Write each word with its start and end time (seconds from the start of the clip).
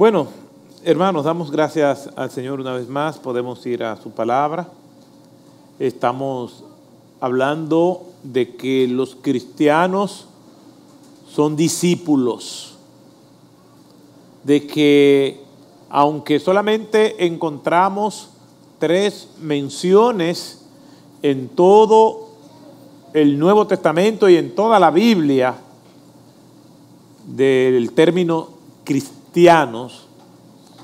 Bueno, 0.00 0.28
hermanos, 0.82 1.26
damos 1.26 1.50
gracias 1.50 2.08
al 2.16 2.30
Señor 2.30 2.58
una 2.58 2.72
vez 2.72 2.88
más. 2.88 3.18
Podemos 3.18 3.66
ir 3.66 3.84
a 3.84 3.98
su 3.98 4.12
palabra. 4.12 4.66
Estamos 5.78 6.64
hablando 7.20 8.06
de 8.22 8.56
que 8.56 8.88
los 8.88 9.14
cristianos 9.14 10.26
son 11.30 11.54
discípulos, 11.54 12.78
de 14.42 14.66
que 14.66 15.42
aunque 15.90 16.40
solamente 16.40 17.26
encontramos 17.26 18.30
tres 18.78 19.28
menciones 19.38 20.64
en 21.20 21.50
todo 21.50 22.30
el 23.12 23.38
Nuevo 23.38 23.66
Testamento 23.66 24.30
y 24.30 24.36
en 24.36 24.54
toda 24.54 24.78
la 24.78 24.90
Biblia 24.90 25.56
del 27.26 27.92
término 27.92 28.48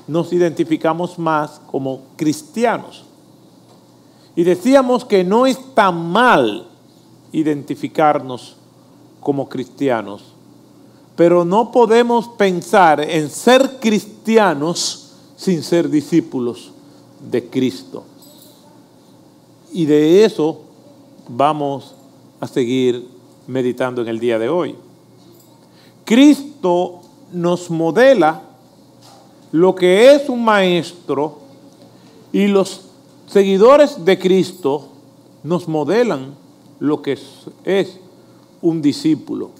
nos 0.07 0.33
identificamos 0.33 1.19
más 1.19 1.59
como 1.69 2.01
cristianos. 2.15 3.03
Y 4.35 4.43
decíamos 4.43 5.03
que 5.03 5.23
no 5.23 5.45
es 5.45 5.57
tan 5.73 6.11
mal 6.11 6.67
identificarnos 7.31 8.55
como 9.19 9.49
cristianos, 9.49 10.23
pero 11.15 11.43
no 11.43 11.71
podemos 11.71 12.27
pensar 12.29 13.01
en 13.01 13.29
ser 13.29 13.79
cristianos 13.79 15.13
sin 15.35 15.63
ser 15.63 15.89
discípulos 15.89 16.71
de 17.31 17.49
Cristo. 17.49 18.03
Y 19.73 19.85
de 19.85 20.23
eso 20.23 20.61
vamos 21.27 21.95
a 22.39 22.47
seguir 22.47 23.07
meditando 23.47 24.01
en 24.01 24.07
el 24.07 24.19
día 24.19 24.39
de 24.39 24.49
hoy. 24.49 24.75
Cristo 26.05 27.01
nos 27.31 27.69
modela 27.69 28.41
lo 29.51 29.75
que 29.75 30.13
es 30.13 30.29
un 30.29 30.43
maestro 30.43 31.39
y 32.31 32.47
los 32.47 32.81
seguidores 33.27 34.03
de 34.03 34.19
Cristo 34.19 34.89
nos 35.43 35.67
modelan 35.67 36.35
lo 36.79 37.01
que 37.01 37.17
es, 37.63 37.99
un 38.61 38.81
discípulo. 38.81 39.51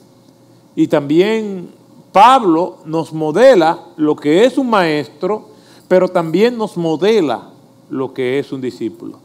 Y 0.76 0.88
también 0.88 1.70
Pablo 2.12 2.78
nos 2.86 3.14
modela 3.14 3.80
lo 3.95 4.16
que 4.16 4.45
es 4.45 4.58
un 4.58 4.70
maestro, 4.70 5.50
pero 5.88 6.10
también 6.10 6.58
nos 6.58 6.78
modela 6.78 7.50
lo 7.90 8.14
que 8.14 8.40
es 8.40 8.52
un 8.52 8.62
discípulo. 8.62 9.20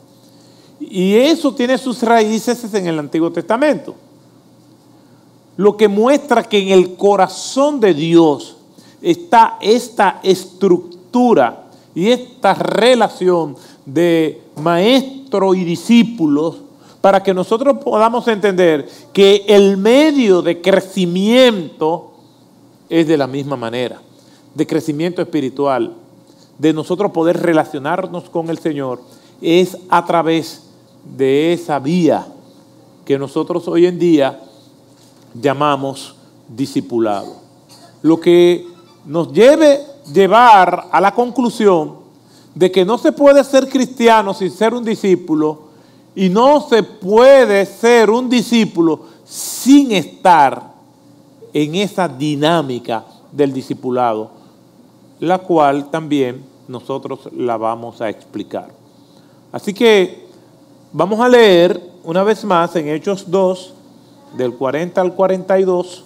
Y 0.78 1.14
eso 1.14 1.54
tiene 1.54 1.78
sus 1.78 2.02
raíces 2.02 2.72
en 2.74 2.86
el 2.86 2.98
Antiguo 2.98 3.30
Testamento. 3.30 3.94
Lo 5.56 5.76
que 5.76 5.88
muestra 5.88 6.42
que 6.44 6.58
en 6.58 6.68
el 6.68 6.94
corazón 6.94 7.80
de 7.80 7.94
Dios 7.94 8.56
está 9.02 9.58
esta 9.60 10.20
estructura 10.22 11.64
y 11.94 12.08
esta 12.08 12.54
relación 12.54 13.56
de 13.84 14.40
maestro 14.56 15.54
y 15.54 15.64
discípulos 15.64 16.56
para 17.00 17.22
que 17.22 17.34
nosotros 17.34 17.78
podamos 17.84 18.28
entender 18.28 18.88
que 19.12 19.44
el 19.48 19.76
medio 19.76 20.40
de 20.40 20.62
crecimiento 20.62 22.12
es 22.88 23.08
de 23.08 23.16
la 23.16 23.26
misma 23.26 23.56
manera, 23.56 24.00
de 24.54 24.66
crecimiento 24.66 25.20
espiritual, 25.20 25.94
de 26.58 26.72
nosotros 26.72 27.10
poder 27.10 27.40
relacionarnos 27.42 28.30
con 28.30 28.48
el 28.50 28.58
Señor, 28.58 29.00
es 29.40 29.76
a 29.88 30.04
través 30.06 30.62
de 31.16 31.52
esa 31.52 31.80
vía 31.80 32.26
que 33.04 33.18
nosotros 33.18 33.66
hoy 33.66 33.86
en 33.86 33.98
día 33.98 34.40
llamamos 35.34 36.14
discipulado. 36.48 37.36
Lo 38.02 38.20
que 38.20 38.66
nos 39.06 39.32
lleve 39.32 39.80
llevar 40.12 40.88
a 40.90 41.00
la 41.00 41.14
conclusión 41.14 41.96
de 42.54 42.70
que 42.70 42.84
no 42.84 42.98
se 42.98 43.12
puede 43.12 43.42
ser 43.44 43.68
cristiano 43.68 44.34
sin 44.34 44.50
ser 44.50 44.74
un 44.74 44.84
discípulo 44.84 45.72
y 46.14 46.28
no 46.28 46.60
se 46.68 46.82
puede 46.82 47.64
ser 47.64 48.10
un 48.10 48.28
discípulo 48.28 49.00
sin 49.24 49.92
estar 49.92 50.72
en 51.52 51.74
esa 51.74 52.08
dinámica 52.08 53.04
del 53.30 53.52
discipulado, 53.52 54.30
la 55.20 55.38
cual 55.38 55.90
también 55.90 56.44
nosotros 56.68 57.28
la 57.36 57.56
vamos 57.56 58.00
a 58.00 58.08
explicar. 58.08 58.68
Así 59.50 59.72
que 59.72 60.26
vamos 60.92 61.20
a 61.20 61.28
leer 61.28 61.80
una 62.04 62.22
vez 62.22 62.44
más 62.44 62.74
en 62.76 62.88
Hechos 62.88 63.30
2, 63.30 63.74
del 64.36 64.54
40 64.54 65.00
al 65.00 65.14
42, 65.14 66.04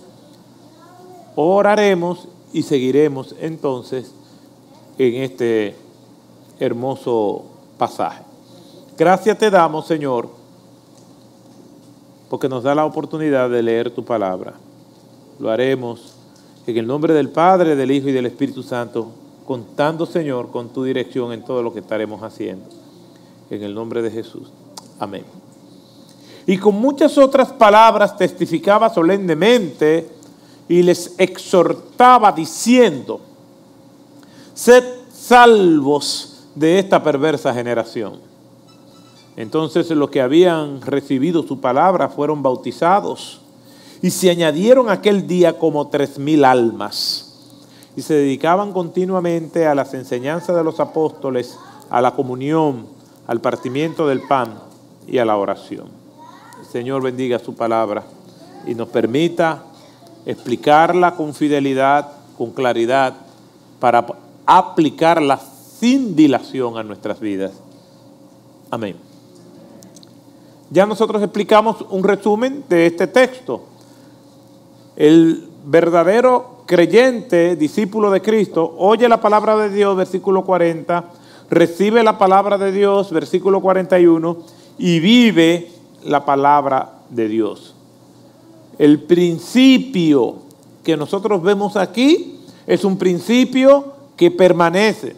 oraremos 1.35 2.29
y 2.53 2.63
seguiremos 2.63 3.35
entonces 3.41 4.13
en 4.99 5.23
este 5.23 5.77
hermoso 6.59 7.45
pasaje. 7.79 8.23
Gracias 8.97 9.37
te 9.39 9.51
damos, 9.51 9.87
Señor, 9.87 10.29
porque 12.31 12.49
nos 12.49 12.63
da 12.63 12.75
la 12.75 12.87
oportunidad 12.87 13.51
de 13.51 13.63
leer 13.63 13.91
tu 13.91 14.05
palabra. 14.05 14.55
Lo 15.39 15.51
haremos 15.51 16.15
en 16.67 16.77
el 16.77 16.87
nombre 16.87 17.13
del 17.13 17.29
Padre, 17.29 17.77
del 17.77 17.91
Hijo 17.91 18.09
y 18.09 18.13
del 18.13 18.27
Espíritu 18.27 18.63
Santo, 18.63 19.09
contando, 19.47 20.07
Señor, 20.07 20.51
con 20.51 20.71
tu 20.71 20.83
dirección 20.83 21.33
en 21.33 21.45
todo 21.45 21.63
lo 21.63 21.73
que 21.73 21.81
estaremos 21.81 22.23
haciendo. 22.23 22.65
En 23.51 23.63
el 23.63 23.75
nombre 23.75 24.03
de 24.03 24.11
Jesús. 24.11 24.49
Amén. 24.99 25.46
Y 26.47 26.59
con 26.59 26.77
muchas 26.77 27.19
otras 27.19 27.53
palabras 27.53 28.17
testificaba 28.17 28.93
solemnemente 28.93 30.09
y 30.69 30.83
les 30.83 31.15
exhortaba 31.19 32.31
diciendo, 32.33 33.21
sed 34.55 34.85
salvos 35.13 36.45
de 36.55 36.79
esta 36.79 37.03
perversa 37.03 37.53
generación. 37.53 38.21
Entonces 39.37 39.91
los 39.91 40.11
que 40.11 40.23
habían 40.23 40.81
recibido 40.81 41.43
su 41.43 41.61
palabra 41.61 42.09
fueron 42.09 42.43
bautizados 42.43 43.41
y 44.01 44.11
se 44.11 44.31
añadieron 44.31 44.89
aquel 44.89 45.27
día 45.27 45.59
como 45.59 45.89
tres 45.89 46.19
mil 46.19 46.45
almas 46.45 47.27
y 47.97 48.03
se 48.03 48.15
dedicaban 48.15 48.73
continuamente 48.73 49.67
a 49.67 49.75
las 49.75 49.95
enseñanzas 49.95 50.55
de 50.55 50.65
los 50.65 50.81
apóstoles, 50.81 51.59
a 51.91 52.01
la 52.01 52.13
comunión, 52.13 52.87
al 53.27 53.41
partimiento 53.41 54.07
del 54.07 54.21
pan 54.23 54.55
y 55.07 55.19
a 55.19 55.25
la 55.25 55.37
oración. 55.37 56.06
Señor 56.71 57.03
bendiga 57.03 57.39
su 57.39 57.55
palabra 57.55 58.05
y 58.67 58.75
nos 58.75 58.89
permita 58.89 59.63
explicarla 60.25 61.15
con 61.15 61.35
fidelidad, 61.35 62.09
con 62.37 62.51
claridad, 62.51 63.15
para 63.79 64.07
aplicarla 64.45 65.39
sin 65.79 66.17
dilación 66.17 66.79
a 66.79 66.83
nuestras 66.83 67.21
vidas. 67.21 67.53
Amén. 68.71 68.97
Ya 70.71 70.85
nosotros 70.87 71.23
explicamos 71.23 71.85
un 71.91 72.03
resumen 72.03 72.65
de 72.69 72.87
este 72.87 73.07
texto. 73.07 73.65
El 74.97 75.49
verdadero 75.65 76.63
creyente, 76.67 77.55
discípulo 77.55 78.11
de 78.11 78.21
Cristo, 78.21 78.75
oye 78.79 79.09
la 79.09 79.21
palabra 79.21 79.57
de 79.57 79.71
Dios, 79.71 79.97
versículo 79.97 80.45
40, 80.45 81.05
recibe 81.49 82.03
la 82.03 82.19
palabra 82.19 82.59
de 82.59 82.73
Dios, 82.73 83.13
versículo 83.13 83.61
41, 83.61 84.37
y 84.79 84.99
vive 84.99 85.76
la 86.07 86.25
palabra 86.25 87.01
de 87.11 87.29
Dios. 87.29 87.75
El 88.79 89.03
principio 89.03 90.37
que 90.83 90.97
nosotros 90.97 91.43
vemos 91.43 91.77
aquí 91.77 92.41
es 92.67 92.85
un 92.85 92.97
principio 92.97 93.93
que 94.17 94.31
permanece. 94.31 95.17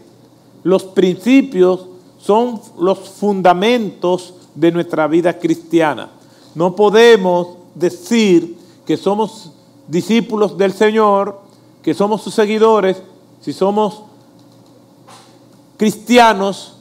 Los 0.62 0.84
principios 0.84 1.86
son 2.18 2.60
los 2.78 2.98
fundamentos 2.98 4.34
de 4.54 4.72
nuestra 4.72 5.06
vida 5.06 5.38
cristiana. 5.38 6.10
No 6.54 6.74
podemos 6.74 7.48
decir 7.74 8.56
que 8.86 8.96
somos 8.96 9.52
discípulos 9.86 10.58
del 10.58 10.72
Señor, 10.72 11.40
que 11.82 11.94
somos 11.94 12.22
sus 12.22 12.34
seguidores, 12.34 13.02
si 13.40 13.52
somos 13.52 14.02
cristianos, 15.76 16.74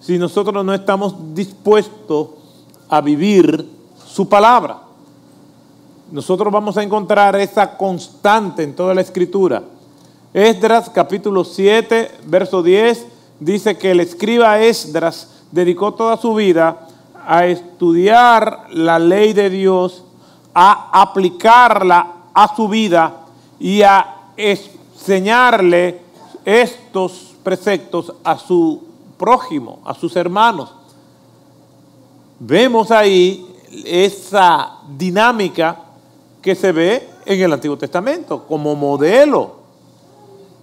si 0.00 0.18
nosotros 0.18 0.64
no 0.64 0.74
estamos 0.74 1.34
dispuestos 1.34 2.28
a 2.94 3.00
vivir 3.00 3.68
su 4.06 4.28
palabra 4.28 4.84
nosotros 6.14 6.52
vamos 6.52 6.76
a 6.76 6.82
encontrar 6.84 7.34
esa 7.34 7.76
constante 7.76 8.62
en 8.62 8.76
toda 8.76 8.94
la 8.94 9.00
escritura. 9.00 9.64
Esdras 10.32 10.88
capítulo 10.90 11.42
7, 11.42 12.20
verso 12.26 12.62
10, 12.62 13.06
dice 13.40 13.76
que 13.76 13.90
el 13.90 13.98
escriba 14.00 14.60
Esdras 14.60 15.42
dedicó 15.50 15.94
toda 15.94 16.16
su 16.16 16.34
vida 16.34 16.86
a 17.26 17.46
estudiar 17.46 18.66
la 18.70 19.00
ley 19.00 19.32
de 19.32 19.50
Dios, 19.50 20.04
a 20.54 21.00
aplicarla 21.02 22.12
a 22.32 22.54
su 22.54 22.68
vida 22.68 23.24
y 23.58 23.82
a 23.82 24.14
enseñarle 24.36 26.00
estos 26.44 27.34
preceptos 27.42 28.12
a 28.22 28.38
su 28.38 28.84
prójimo, 29.18 29.80
a 29.84 29.94
sus 29.94 30.14
hermanos. 30.14 30.70
Vemos 32.46 32.90
ahí 32.90 33.46
esa 33.86 34.80
dinámica 34.86 35.80
que 36.42 36.54
se 36.54 36.72
ve 36.72 37.08
en 37.24 37.40
el 37.40 37.50
Antiguo 37.50 37.78
Testamento 37.78 38.46
como 38.46 38.76
modelo. 38.76 39.60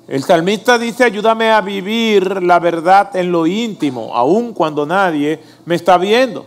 El 0.07 0.23
salmista 0.23 0.77
dice, 0.77 1.05
ayúdame 1.05 1.49
a 1.49 1.59
vivir 1.59 2.43
la 2.43 2.59
verdad 2.59 3.15
en 3.15 3.31
lo 3.31 3.47
íntimo, 3.47 4.15
aun 4.15 4.53
cuando 4.53 4.85
nadie 4.85 5.41
me 5.65 5.73
está 5.73 5.97
viendo. 5.97 6.45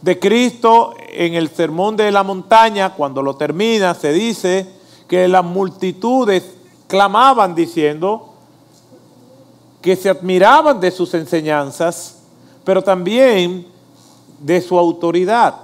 De 0.00 0.16
Cristo 0.20 0.94
en 1.08 1.34
el 1.34 1.48
sermón 1.48 1.96
de 1.96 2.12
la 2.12 2.22
montaña, 2.22 2.94
cuando 2.94 3.22
lo 3.22 3.34
termina, 3.34 3.94
se 3.94 4.12
dice 4.12 4.64
que 5.08 5.26
las 5.26 5.44
multitudes 5.44 6.54
clamaban 6.86 7.56
diciendo 7.56 8.32
que 9.82 9.96
se 9.96 10.08
admiraban 10.08 10.78
de 10.78 10.92
sus 10.92 11.14
enseñanzas, 11.14 12.18
pero 12.64 12.84
también 12.84 13.74
de 14.40 14.60
su 14.60 14.78
autoridad. 14.78 15.54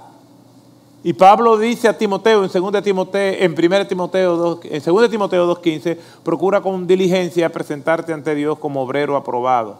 Y 1.03 1.13
Pablo 1.13 1.57
dice 1.57 1.89
a 1.89 1.97
Timoteo 1.97 2.45
en 2.45 2.49
2 2.49 2.83
Timoteo, 2.83 3.35
en 3.37 3.51
1 3.51 3.87
Timoteo 3.87 4.37
2, 4.37 4.59
en 4.63 4.83
2 4.83 5.09
Timoteo 5.09 5.55
2:15, 5.55 5.97
procura 6.23 6.61
con 6.61 6.87
diligencia 6.87 7.51
presentarte 7.51 8.13
ante 8.13 8.33
Dios 8.35 8.57
como 8.57 8.81
obrero 8.81 9.17
aprobado, 9.17 9.77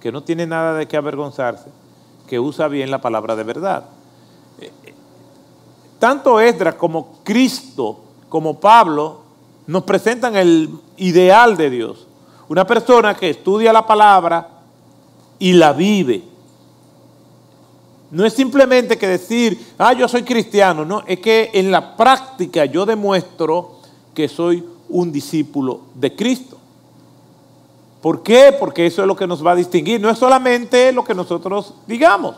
que 0.00 0.12
no 0.12 0.22
tiene 0.22 0.46
nada 0.46 0.74
de 0.74 0.86
qué 0.86 0.98
avergonzarse, 0.98 1.70
que 2.26 2.38
usa 2.38 2.68
bien 2.68 2.90
la 2.90 3.00
palabra 3.00 3.36
de 3.36 3.44
verdad. 3.44 3.84
Tanto 5.98 6.40
Esdras 6.40 6.74
como 6.74 7.18
Cristo, 7.24 8.00
como 8.28 8.60
Pablo, 8.60 9.20
nos 9.66 9.84
presentan 9.84 10.36
el 10.36 10.70
ideal 10.96 11.56
de 11.56 11.70
Dios. 11.70 12.06
Una 12.48 12.66
persona 12.66 13.14
que 13.14 13.30
estudia 13.30 13.72
la 13.72 13.86
palabra 13.86 14.48
y 15.38 15.52
la 15.52 15.72
vive. 15.72 16.24
No 18.10 18.24
es 18.24 18.32
simplemente 18.32 18.98
que 18.98 19.06
decir, 19.06 19.74
ah, 19.78 19.92
yo 19.92 20.08
soy 20.08 20.24
cristiano, 20.24 20.84
no, 20.84 21.02
es 21.06 21.20
que 21.20 21.50
en 21.54 21.70
la 21.70 21.96
práctica 21.96 22.64
yo 22.64 22.84
demuestro 22.84 23.76
que 24.14 24.28
soy 24.28 24.64
un 24.88 25.12
discípulo 25.12 25.80
de 25.94 26.14
Cristo. 26.16 26.56
¿Por 28.02 28.22
qué? 28.22 28.54
Porque 28.58 28.86
eso 28.86 29.02
es 29.02 29.08
lo 29.08 29.14
que 29.14 29.26
nos 29.26 29.44
va 29.44 29.52
a 29.52 29.56
distinguir. 29.56 30.00
No 30.00 30.10
es 30.10 30.18
solamente 30.18 30.90
lo 30.90 31.04
que 31.04 31.14
nosotros 31.14 31.74
digamos, 31.86 32.34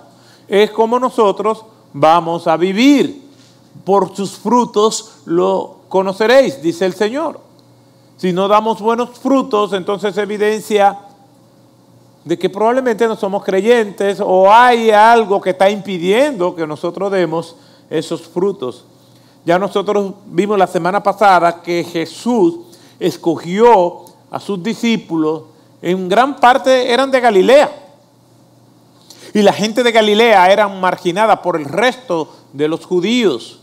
es 0.48 0.70
como 0.70 0.98
nosotros 0.98 1.64
vamos 1.92 2.46
a 2.46 2.56
vivir. 2.56 3.22
Por 3.84 4.14
sus 4.14 4.32
frutos 4.32 5.22
lo 5.25 5.76
conoceréis, 5.88 6.60
dice 6.60 6.84
el 6.84 6.94
Señor. 6.94 7.40
Si 8.18 8.32
no 8.32 8.46
damos 8.46 8.80
buenos 8.80 9.18
frutos, 9.18 9.72
entonces 9.72 10.16
evidencia 10.18 10.98
de 12.24 12.38
que 12.38 12.48
probablemente 12.48 13.06
no 13.06 13.16
somos 13.16 13.42
creyentes 13.42 14.20
o 14.20 14.52
hay 14.52 14.90
algo 14.90 15.40
que 15.40 15.50
está 15.50 15.69
impidiendo 15.69 16.54
que 16.54 16.66
nosotros 16.66 17.10
demos 17.10 17.56
esos 17.90 18.22
frutos. 18.22 18.84
Ya 19.44 19.58
nosotros 19.58 20.14
vimos 20.26 20.56
la 20.56 20.66
semana 20.66 21.02
pasada 21.02 21.62
que 21.62 21.82
Jesús 21.82 22.60
escogió 23.00 24.04
a 24.30 24.38
sus 24.38 24.62
discípulos, 24.62 25.42
en 25.82 26.08
gran 26.08 26.36
parte 26.36 26.92
eran 26.92 27.10
de 27.10 27.20
Galilea. 27.20 27.70
Y 29.34 29.42
la 29.42 29.52
gente 29.52 29.82
de 29.82 29.92
Galilea 29.92 30.52
era 30.52 30.68
marginada 30.68 31.42
por 31.42 31.56
el 31.56 31.64
resto 31.64 32.28
de 32.52 32.68
los 32.68 32.86
judíos. 32.86 33.58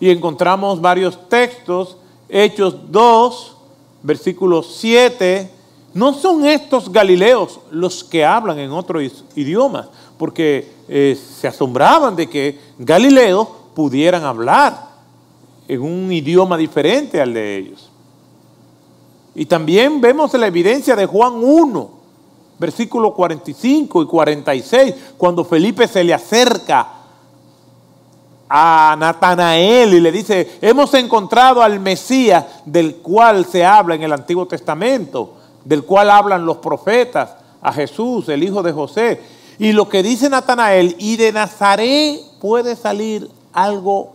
Y 0.00 0.10
encontramos 0.10 0.80
varios 0.80 1.28
textos, 1.28 1.96
Hechos 2.28 2.90
2, 2.90 3.56
versículo 4.02 4.62
7, 4.62 5.50
no 5.94 6.14
son 6.14 6.46
estos 6.46 6.90
galileos 6.90 7.60
los 7.70 8.02
que 8.02 8.24
hablan 8.24 8.58
en 8.58 8.70
otros 8.70 9.24
idiomas, 9.34 9.88
porque 10.16 10.72
eh, 10.88 11.18
se 11.40 11.48
asombraban 11.48 12.16
de 12.16 12.28
que 12.28 12.58
galileos 12.78 13.48
pudieran 13.74 14.24
hablar 14.24 14.88
en 15.68 15.82
un 15.82 16.10
idioma 16.10 16.56
diferente 16.56 17.20
al 17.20 17.34
de 17.34 17.56
ellos. 17.58 17.90
Y 19.34 19.46
también 19.46 20.00
vemos 20.00 20.32
la 20.34 20.46
evidencia 20.46 20.96
de 20.96 21.06
Juan 21.06 21.34
1, 21.34 21.90
versículo 22.58 23.12
45 23.14 24.02
y 24.02 24.06
46, 24.06 24.94
cuando 25.18 25.44
Felipe 25.44 25.86
se 25.86 26.04
le 26.04 26.14
acerca 26.14 26.88
a 28.48 28.96
Natanael 28.98 29.94
y 29.94 30.00
le 30.00 30.12
dice, 30.12 30.58
hemos 30.60 30.92
encontrado 30.94 31.62
al 31.62 31.80
Mesías 31.80 32.44
del 32.66 32.96
cual 32.96 33.46
se 33.46 33.64
habla 33.64 33.94
en 33.94 34.02
el 34.02 34.12
Antiguo 34.12 34.46
Testamento 34.46 35.41
del 35.64 35.84
cual 35.84 36.10
hablan 36.10 36.46
los 36.46 36.58
profetas, 36.58 37.36
a 37.62 37.72
Jesús, 37.72 38.28
el 38.28 38.42
hijo 38.42 38.62
de 38.62 38.72
José. 38.72 39.20
Y 39.58 39.72
lo 39.72 39.88
que 39.88 40.02
dice 40.02 40.28
Natanael, 40.28 40.96
y 40.98 41.16
de 41.16 41.32
Nazaret 41.32 42.20
puede 42.40 42.74
salir 42.74 43.30
algo 43.52 44.12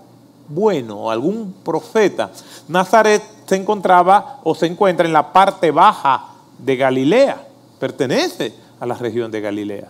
bueno, 0.50 1.10
algún 1.10 1.54
profeta. 1.64 2.32
Nazaret 2.68 3.24
se 3.46 3.56
encontraba 3.56 4.42
o 4.44 4.54
se 4.54 4.66
encuentra 4.66 5.06
en 5.06 5.14
la 5.14 5.32
parte 5.32 5.72
baja 5.72 6.26
de 6.58 6.76
Galilea, 6.76 7.48
pertenece 7.80 8.54
a 8.80 8.86
la 8.86 8.96
región 8.96 9.32
de 9.32 9.42
Galilea. 9.42 9.88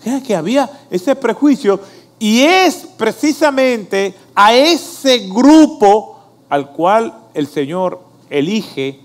O 0.00 0.22
que 0.22 0.36
había 0.36 0.68
ese 0.90 1.14
prejuicio 1.14 1.80
y 2.18 2.42
es 2.42 2.86
precisamente 2.96 4.14
a 4.34 4.54
ese 4.54 5.28
grupo 5.28 6.18
al 6.48 6.70
cual 6.72 7.14
el 7.34 7.46
Señor 7.46 8.00
elige 8.28 9.00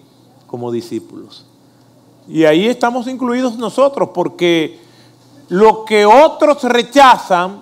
como 0.47 0.71
discípulos. 0.71 1.45
Y 2.27 2.45
ahí 2.45 2.67
estamos 2.67 3.07
incluidos 3.07 3.57
nosotros, 3.57 4.09
porque 4.13 4.79
lo 5.49 5.85
que 5.85 6.05
otros 6.05 6.63
rechazan, 6.63 7.61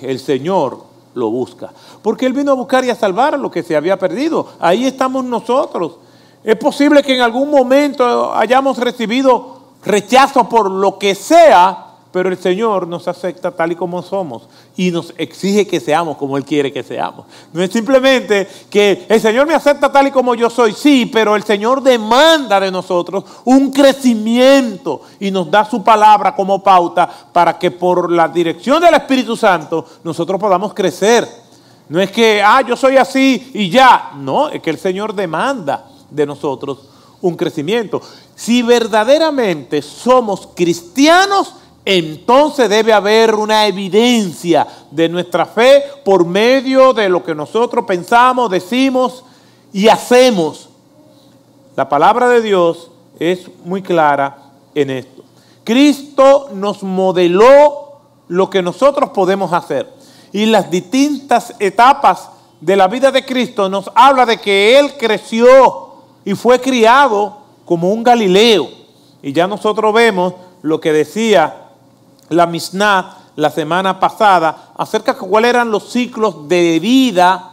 el 0.00 0.18
Señor 0.18 0.84
lo 1.14 1.30
busca. 1.30 1.70
Porque 2.02 2.26
Él 2.26 2.32
vino 2.32 2.52
a 2.52 2.54
buscar 2.54 2.84
y 2.84 2.90
a 2.90 2.94
salvar 2.94 3.38
lo 3.38 3.50
que 3.50 3.62
se 3.62 3.76
había 3.76 3.98
perdido. 3.98 4.48
Ahí 4.60 4.86
estamos 4.86 5.24
nosotros. 5.24 5.96
Es 6.44 6.56
posible 6.56 7.02
que 7.02 7.16
en 7.16 7.22
algún 7.22 7.50
momento 7.50 8.32
hayamos 8.34 8.78
recibido 8.78 9.56
rechazo 9.84 10.48
por 10.48 10.70
lo 10.70 10.98
que 10.98 11.14
sea, 11.14 11.85
pero 12.16 12.30
el 12.30 12.38
Señor 12.38 12.88
nos 12.88 13.06
acepta 13.08 13.50
tal 13.50 13.72
y 13.72 13.76
como 13.76 14.00
somos 14.00 14.48
y 14.74 14.90
nos 14.90 15.12
exige 15.18 15.66
que 15.66 15.80
seamos 15.80 16.16
como 16.16 16.38
Él 16.38 16.46
quiere 16.46 16.72
que 16.72 16.82
seamos. 16.82 17.26
No 17.52 17.62
es 17.62 17.70
simplemente 17.70 18.48
que 18.70 19.04
el 19.06 19.20
Señor 19.20 19.46
me 19.46 19.52
acepta 19.52 19.92
tal 19.92 20.06
y 20.06 20.10
como 20.10 20.34
yo 20.34 20.48
soy, 20.48 20.72
sí, 20.72 21.10
pero 21.12 21.36
el 21.36 21.42
Señor 21.42 21.82
demanda 21.82 22.58
de 22.58 22.70
nosotros 22.70 23.22
un 23.44 23.70
crecimiento 23.70 25.02
y 25.20 25.30
nos 25.30 25.50
da 25.50 25.66
su 25.66 25.84
palabra 25.84 26.34
como 26.34 26.62
pauta 26.62 27.06
para 27.06 27.58
que 27.58 27.70
por 27.70 28.10
la 28.10 28.28
dirección 28.28 28.80
del 28.80 28.94
Espíritu 28.94 29.36
Santo 29.36 29.84
nosotros 30.02 30.40
podamos 30.40 30.72
crecer. 30.72 31.28
No 31.90 32.00
es 32.00 32.10
que, 32.10 32.42
ah, 32.42 32.62
yo 32.66 32.76
soy 32.76 32.96
así 32.96 33.50
y 33.52 33.68
ya. 33.68 34.12
No, 34.16 34.48
es 34.48 34.62
que 34.62 34.70
el 34.70 34.78
Señor 34.78 35.14
demanda 35.14 35.84
de 36.08 36.24
nosotros 36.24 36.78
un 37.20 37.36
crecimiento. 37.36 38.00
Si 38.34 38.62
verdaderamente 38.62 39.82
somos 39.82 40.48
cristianos, 40.54 41.52
entonces 41.86 42.68
debe 42.68 42.92
haber 42.92 43.36
una 43.36 43.64
evidencia 43.68 44.66
de 44.90 45.08
nuestra 45.08 45.46
fe 45.46 45.84
por 46.04 46.26
medio 46.26 46.92
de 46.92 47.08
lo 47.08 47.22
que 47.22 47.32
nosotros 47.32 47.84
pensamos, 47.86 48.50
decimos 48.50 49.24
y 49.72 49.86
hacemos. 49.86 50.68
La 51.76 51.88
palabra 51.88 52.28
de 52.28 52.42
Dios 52.42 52.90
es 53.20 53.48
muy 53.64 53.82
clara 53.82 54.36
en 54.74 54.90
esto. 54.90 55.22
Cristo 55.62 56.48
nos 56.52 56.82
modeló 56.82 58.00
lo 58.26 58.50
que 58.50 58.62
nosotros 58.62 59.10
podemos 59.10 59.52
hacer. 59.52 59.88
Y 60.32 60.46
las 60.46 60.68
distintas 60.68 61.54
etapas 61.60 62.30
de 62.60 62.74
la 62.74 62.88
vida 62.88 63.12
de 63.12 63.24
Cristo 63.24 63.68
nos 63.68 63.92
habla 63.94 64.26
de 64.26 64.38
que 64.38 64.76
Él 64.76 64.94
creció 64.98 65.90
y 66.24 66.34
fue 66.34 66.60
criado 66.60 67.36
como 67.64 67.92
un 67.92 68.02
Galileo. 68.02 68.68
Y 69.22 69.32
ya 69.32 69.46
nosotros 69.46 69.94
vemos 69.94 70.34
lo 70.62 70.80
que 70.80 70.92
decía 70.92 71.65
la 72.28 72.46
Mishnah 72.46 73.16
la 73.36 73.50
semana 73.50 74.00
pasada 74.00 74.72
acerca 74.76 75.12
de 75.12 75.18
cuáles 75.20 75.50
eran 75.50 75.70
los 75.70 75.90
ciclos 75.90 76.48
de 76.48 76.80
vida 76.80 77.52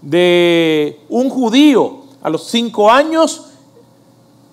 de 0.00 1.00
un 1.08 1.30
judío. 1.30 2.04
A 2.22 2.30
los 2.30 2.44
cinco 2.46 2.90
años 2.90 3.50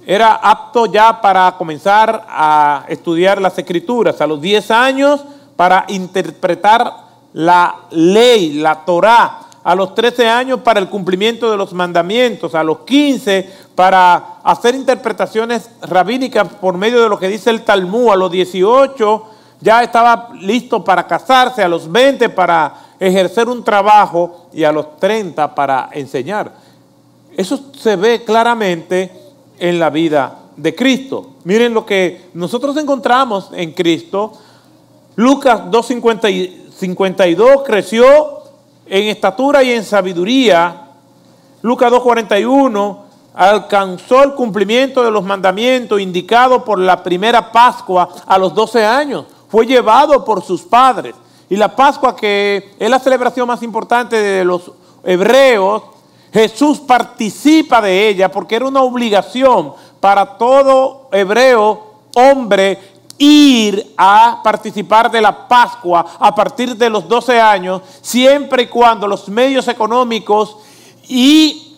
era 0.05 0.33
apto 0.33 0.87
ya 0.87 1.21
para 1.21 1.55
comenzar 1.57 2.25
a 2.27 2.85
estudiar 2.89 3.41
las 3.41 3.57
escrituras. 3.57 4.19
A 4.19 4.27
los 4.27 4.41
diez 4.41 4.69
años 4.71 5.21
para 5.55 5.85
interpretar 5.87 6.93
la 7.33 7.75
ley, 7.91 8.53
la 8.53 8.83
Torah. 8.83 9.39
A 9.63 9.75
los 9.75 9.93
trece 9.93 10.27
años 10.27 10.61
para 10.61 10.79
el 10.79 10.89
cumplimiento 10.89 11.49
de 11.49 11.55
los 11.55 11.71
mandamientos. 11.71 12.55
A 12.55 12.63
los 12.63 12.79
quince 12.79 13.49
para 13.73 14.39
hacer 14.43 14.75
interpretaciones 14.75 15.69
rabínicas 15.81 16.47
por 16.55 16.77
medio 16.77 17.01
de 17.01 17.09
lo 17.09 17.19
que 17.19 17.29
dice 17.29 17.51
el 17.51 17.63
Talmud. 17.63 18.11
A 18.11 18.15
los 18.17 18.31
dieciocho 18.31 19.30
ya 19.61 19.83
estaba 19.83 20.29
listo 20.39 20.83
para 20.83 21.07
casarse, 21.07 21.63
a 21.63 21.69
los 21.69 21.89
20 21.89 22.29
para 22.29 22.73
ejercer 22.99 23.47
un 23.47 23.63
trabajo 23.63 24.47
y 24.51 24.63
a 24.63 24.71
los 24.71 24.97
30 24.97 25.55
para 25.55 25.89
enseñar. 25.93 26.51
Eso 27.37 27.59
se 27.77 27.95
ve 27.95 28.23
claramente 28.23 29.11
en 29.59 29.79
la 29.79 29.89
vida 29.89 30.39
de 30.57 30.75
Cristo. 30.75 31.31
Miren 31.43 31.73
lo 31.73 31.85
que 31.85 32.29
nosotros 32.33 32.75
encontramos 32.77 33.49
en 33.53 33.71
Cristo. 33.71 34.33
Lucas 35.15 35.61
2.52 35.71 37.63
creció 37.63 38.41
en 38.85 39.07
estatura 39.07 39.63
y 39.63 39.71
en 39.71 39.83
sabiduría. 39.83 40.89
Lucas 41.61 41.91
2.41 41.91 42.97
alcanzó 43.33 44.23
el 44.23 44.33
cumplimiento 44.33 45.03
de 45.03 45.11
los 45.11 45.23
mandamientos 45.23 46.01
indicados 46.01 46.63
por 46.63 46.79
la 46.79 47.01
primera 47.01 47.51
Pascua 47.51 48.09
a 48.25 48.37
los 48.37 48.53
12 48.53 48.85
años. 48.85 49.25
Fue 49.51 49.65
llevado 49.65 50.23
por 50.23 50.41
sus 50.41 50.61
padres. 50.61 51.13
Y 51.49 51.57
la 51.57 51.75
Pascua, 51.75 52.15
que 52.15 52.73
es 52.79 52.89
la 52.89 52.99
celebración 52.99 53.45
más 53.45 53.61
importante 53.61 54.15
de 54.15 54.45
los 54.45 54.71
hebreos, 55.03 55.83
Jesús 56.31 56.79
participa 56.79 57.81
de 57.81 58.07
ella 58.07 58.31
porque 58.31 58.55
era 58.55 58.65
una 58.65 58.81
obligación 58.81 59.73
para 59.99 60.37
todo 60.37 61.09
hebreo, 61.11 61.95
hombre, 62.15 62.79
ir 63.17 63.93
a 63.97 64.39
participar 64.41 65.11
de 65.11 65.21
la 65.21 65.47
Pascua 65.47 66.05
a 66.17 66.33
partir 66.33 66.75
de 66.75 66.89
los 66.89 67.07
12 67.07 67.39
años, 67.39 67.81
siempre 68.01 68.63
y 68.63 68.67
cuando 68.67 69.05
los 69.07 69.27
medios 69.27 69.67
económicos 69.67 70.57
y 71.07 71.77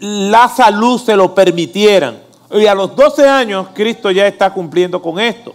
la 0.00 0.48
salud 0.48 1.00
se 1.00 1.16
lo 1.16 1.34
permitieran. 1.34 2.20
Y 2.50 2.66
a 2.66 2.74
los 2.74 2.94
12 2.94 3.28
años 3.28 3.68
Cristo 3.72 4.10
ya 4.10 4.26
está 4.26 4.52
cumpliendo 4.52 5.00
con 5.00 5.18
esto. 5.18 5.54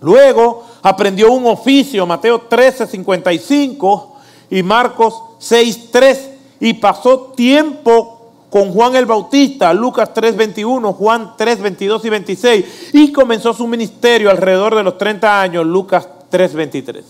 Luego 0.00 0.64
aprendió 0.82 1.32
un 1.32 1.46
oficio, 1.46 2.06
Mateo 2.06 2.42
13, 2.42 2.86
55 2.86 4.16
y 4.50 4.62
Marcos 4.62 5.22
6, 5.38 5.90
3, 5.90 6.30
y 6.60 6.74
pasó 6.74 7.32
tiempo 7.36 8.20
con 8.50 8.72
Juan 8.72 8.96
el 8.96 9.06
Bautista, 9.06 9.72
Lucas 9.72 10.12
3, 10.12 10.36
21, 10.36 10.92
Juan 10.92 11.34
3, 11.36 11.60
22 11.60 12.04
y 12.04 12.08
26, 12.10 12.64
y 12.92 13.12
comenzó 13.12 13.54
su 13.54 13.66
ministerio 13.66 14.30
alrededor 14.30 14.74
de 14.74 14.82
los 14.82 14.98
30 14.98 15.40
años, 15.40 15.64
Lucas 15.64 16.08
3, 16.28 16.54
23. 16.54 17.04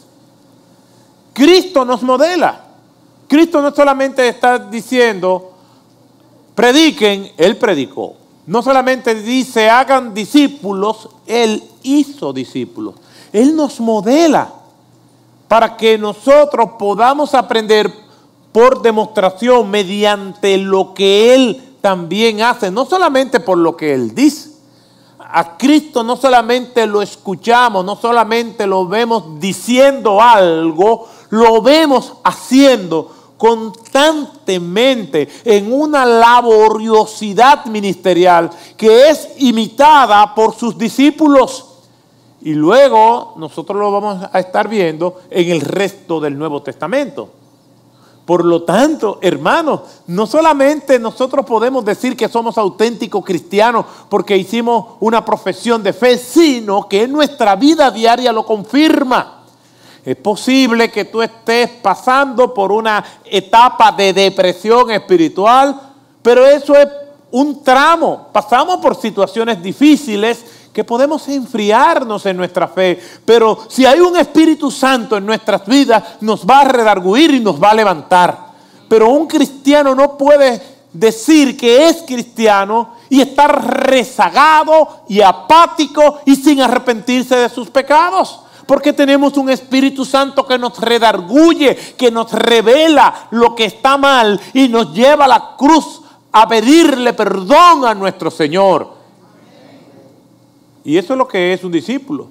Cristo 1.32 1.84
nos 1.84 2.02
modela. 2.02 2.64
Cristo 3.26 3.62
no 3.62 3.72
solamente 3.74 4.28
está 4.28 4.58
diciendo, 4.58 5.52
prediquen, 6.54 7.32
Él 7.36 7.56
predicó. 7.56 8.19
No 8.46 8.62
solamente 8.62 9.14
dice, 9.14 9.68
hagan 9.68 10.14
discípulos, 10.14 11.08
Él 11.26 11.62
hizo 11.82 12.32
discípulos. 12.32 12.94
Él 13.32 13.54
nos 13.54 13.80
modela 13.80 14.52
para 15.48 15.76
que 15.76 15.98
nosotros 15.98 16.70
podamos 16.78 17.34
aprender 17.34 17.92
por 18.52 18.82
demostración 18.82 19.70
mediante 19.70 20.56
lo 20.58 20.94
que 20.94 21.34
Él 21.34 21.76
también 21.80 22.42
hace, 22.42 22.70
no 22.70 22.84
solamente 22.84 23.40
por 23.40 23.58
lo 23.58 23.76
que 23.76 23.94
Él 23.94 24.14
dice. 24.14 24.50
A 25.18 25.56
Cristo 25.56 26.02
no 26.02 26.16
solamente 26.16 26.86
lo 26.86 27.02
escuchamos, 27.02 27.84
no 27.84 27.94
solamente 27.94 28.66
lo 28.66 28.88
vemos 28.88 29.38
diciendo 29.38 30.20
algo, 30.20 31.08
lo 31.28 31.62
vemos 31.62 32.14
haciendo 32.24 33.14
constantemente 33.40 35.26
en 35.46 35.72
una 35.72 36.04
laboriosidad 36.04 37.64
ministerial 37.64 38.50
que 38.76 39.08
es 39.08 39.30
imitada 39.38 40.34
por 40.34 40.54
sus 40.54 40.76
discípulos. 40.76 41.64
Y 42.42 42.52
luego 42.52 43.32
nosotros 43.38 43.78
lo 43.80 43.90
vamos 43.90 44.28
a 44.30 44.38
estar 44.40 44.68
viendo 44.68 45.22
en 45.30 45.52
el 45.52 45.62
resto 45.62 46.20
del 46.20 46.38
Nuevo 46.38 46.60
Testamento. 46.60 47.30
Por 48.26 48.44
lo 48.44 48.62
tanto, 48.64 49.18
hermanos, 49.22 49.80
no 50.08 50.26
solamente 50.26 50.98
nosotros 50.98 51.46
podemos 51.46 51.82
decir 51.82 52.18
que 52.18 52.28
somos 52.28 52.58
auténticos 52.58 53.24
cristianos 53.24 53.86
porque 54.10 54.36
hicimos 54.36 54.96
una 55.00 55.24
profesión 55.24 55.82
de 55.82 55.94
fe, 55.94 56.18
sino 56.18 56.86
que 56.86 57.08
nuestra 57.08 57.56
vida 57.56 57.90
diaria 57.90 58.34
lo 58.34 58.44
confirma. 58.44 59.39
Es 60.04 60.16
posible 60.16 60.90
que 60.90 61.04
tú 61.04 61.20
estés 61.20 61.68
pasando 61.82 62.54
por 62.54 62.72
una 62.72 63.04
etapa 63.24 63.92
de 63.92 64.12
depresión 64.12 64.90
espiritual, 64.90 65.78
pero 66.22 66.46
eso 66.46 66.74
es 66.74 66.88
un 67.30 67.62
tramo. 67.62 68.28
Pasamos 68.32 68.78
por 68.78 68.96
situaciones 68.96 69.62
difíciles 69.62 70.44
que 70.72 70.84
podemos 70.84 71.28
enfriarnos 71.28 72.24
en 72.26 72.36
nuestra 72.36 72.68
fe, 72.68 72.98
pero 73.24 73.58
si 73.68 73.84
hay 73.84 74.00
un 74.00 74.16
Espíritu 74.16 74.70
Santo 74.70 75.16
en 75.16 75.26
nuestras 75.26 75.66
vidas, 75.66 76.02
nos 76.20 76.46
va 76.46 76.60
a 76.60 76.68
redarguir 76.68 77.34
y 77.34 77.40
nos 77.40 77.60
va 77.60 77.70
a 77.70 77.74
levantar. 77.74 78.50
Pero 78.88 79.10
un 79.10 79.26
cristiano 79.26 79.94
no 79.94 80.16
puede 80.16 80.62
decir 80.92 81.56
que 81.56 81.88
es 81.88 82.02
cristiano 82.06 82.94
y 83.08 83.20
estar 83.20 83.84
rezagado 83.86 85.02
y 85.08 85.20
apático 85.20 86.20
y 86.24 86.36
sin 86.36 86.60
arrepentirse 86.60 87.36
de 87.36 87.48
sus 87.48 87.68
pecados. 87.70 88.40
Porque 88.70 88.92
tenemos 88.92 89.36
un 89.36 89.50
Espíritu 89.50 90.04
Santo 90.04 90.46
que 90.46 90.56
nos 90.56 90.78
redarguye, 90.78 91.74
que 91.98 92.08
nos 92.08 92.30
revela 92.30 93.26
lo 93.32 93.52
que 93.56 93.64
está 93.64 93.96
mal 93.96 94.40
y 94.54 94.68
nos 94.68 94.94
lleva 94.94 95.24
a 95.24 95.26
la 95.26 95.56
cruz 95.58 96.02
a 96.30 96.46
pedirle 96.46 97.12
perdón 97.12 97.84
a 97.84 97.94
nuestro 97.94 98.30
Señor. 98.30 98.94
Y 100.84 100.96
eso 100.96 101.14
es 101.14 101.18
lo 101.18 101.26
que 101.26 101.52
es 101.52 101.64
un 101.64 101.72
discípulo. 101.72 102.28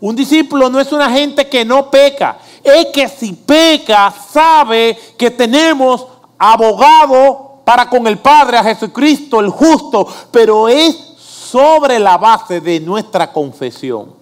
Un 0.00 0.16
discípulo 0.16 0.68
no 0.68 0.80
es 0.80 0.90
una 0.90 1.08
gente 1.08 1.48
que 1.48 1.64
no 1.64 1.88
peca, 1.88 2.38
es 2.64 2.86
que 2.86 3.06
si 3.06 3.34
peca 3.34 4.12
sabe 4.28 4.98
que 5.16 5.30
tenemos 5.30 6.04
abogado 6.36 7.60
para 7.64 7.88
con 7.88 8.08
el 8.08 8.18
Padre 8.18 8.56
a 8.56 8.64
Jesucristo 8.64 9.38
el 9.38 9.50
justo, 9.50 10.04
pero 10.32 10.68
es 10.68 10.96
sobre 11.16 12.00
la 12.00 12.18
base 12.18 12.60
de 12.60 12.80
nuestra 12.80 13.32
confesión. 13.32 14.18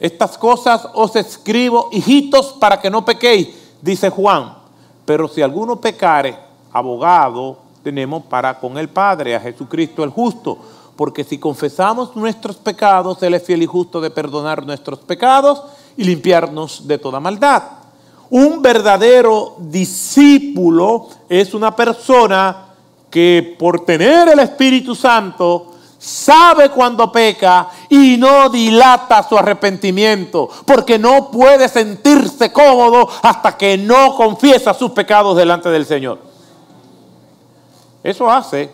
Estas 0.00 0.38
cosas 0.38 0.88
os 0.94 1.14
escribo, 1.14 1.90
hijitos, 1.92 2.54
para 2.58 2.80
que 2.80 2.88
no 2.88 3.04
pequéis, 3.04 3.48
dice 3.82 4.08
Juan. 4.08 4.54
Pero 5.04 5.28
si 5.28 5.42
alguno 5.42 5.76
pecare, 5.76 6.36
abogado 6.72 7.58
tenemos 7.82 8.24
para 8.24 8.58
con 8.58 8.78
el 8.78 8.88
Padre, 8.88 9.36
a 9.36 9.40
Jesucristo 9.40 10.02
el 10.02 10.10
justo. 10.10 10.58
Porque 10.96 11.22
si 11.22 11.38
confesamos 11.38 12.16
nuestros 12.16 12.56
pecados, 12.56 13.22
Él 13.22 13.34
es 13.34 13.42
fiel 13.42 13.62
y 13.62 13.66
justo 13.66 14.00
de 14.00 14.10
perdonar 14.10 14.64
nuestros 14.64 15.00
pecados 15.00 15.62
y 15.96 16.04
limpiarnos 16.04 16.86
de 16.86 16.96
toda 16.98 17.20
maldad. 17.20 17.62
Un 18.30 18.62
verdadero 18.62 19.56
discípulo 19.58 21.08
es 21.28 21.52
una 21.52 21.76
persona 21.76 22.68
que 23.10 23.56
por 23.58 23.84
tener 23.84 24.28
el 24.28 24.38
Espíritu 24.38 24.94
Santo 24.94 25.69
sabe 26.00 26.70
cuando 26.70 27.12
peca 27.12 27.68
y 27.90 28.16
no 28.16 28.48
dilata 28.48 29.22
su 29.22 29.36
arrepentimiento, 29.36 30.48
porque 30.64 30.98
no 30.98 31.30
puede 31.30 31.68
sentirse 31.68 32.50
cómodo 32.50 33.06
hasta 33.22 33.56
que 33.56 33.76
no 33.76 34.16
confiesa 34.16 34.72
sus 34.72 34.92
pecados 34.92 35.36
delante 35.36 35.68
del 35.68 35.84
Señor. 35.84 36.18
Eso 38.02 38.30
hace 38.30 38.70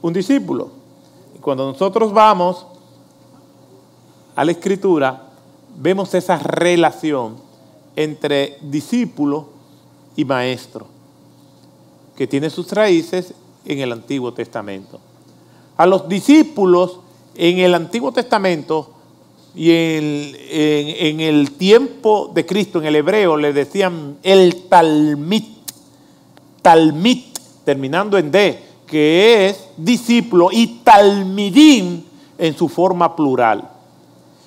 un 0.00 0.14
discípulo. 0.14 0.70
Y 1.36 1.40
cuando 1.40 1.70
nosotros 1.70 2.10
vamos 2.10 2.66
a 4.34 4.42
la 4.42 4.52
escritura, 4.52 5.24
vemos 5.76 6.14
esa 6.14 6.38
relación 6.38 7.36
entre 7.96 8.56
discípulo 8.62 9.50
y 10.16 10.24
maestro, 10.24 10.86
que 12.16 12.26
tiene 12.26 12.48
sus 12.48 12.72
raíces 12.72 13.34
en 13.66 13.80
el 13.80 13.92
Antiguo 13.92 14.32
Testamento 14.32 15.11
a 15.82 15.86
los 15.86 16.08
discípulos 16.08 17.00
en 17.34 17.58
el 17.58 17.74
Antiguo 17.74 18.12
Testamento 18.12 18.90
y 19.52 19.72
en, 19.72 21.20
el 21.20 21.50
tiempo 21.58 22.30
de 22.32 22.46
Cristo, 22.46 22.78
en 22.78 22.86
el 22.86 22.94
hebreo, 22.94 23.36
le 23.36 23.52
decían 23.52 24.16
el 24.22 24.68
talmit, 24.68 25.44
talmit, 26.62 27.36
terminando 27.64 28.16
en 28.16 28.30
D, 28.30 28.62
que 28.86 29.48
es 29.48 29.64
discípulo, 29.76 30.50
y 30.52 30.82
talmidim 30.84 32.04
en 32.38 32.56
su 32.56 32.68
forma 32.68 33.16
plural. 33.16 33.68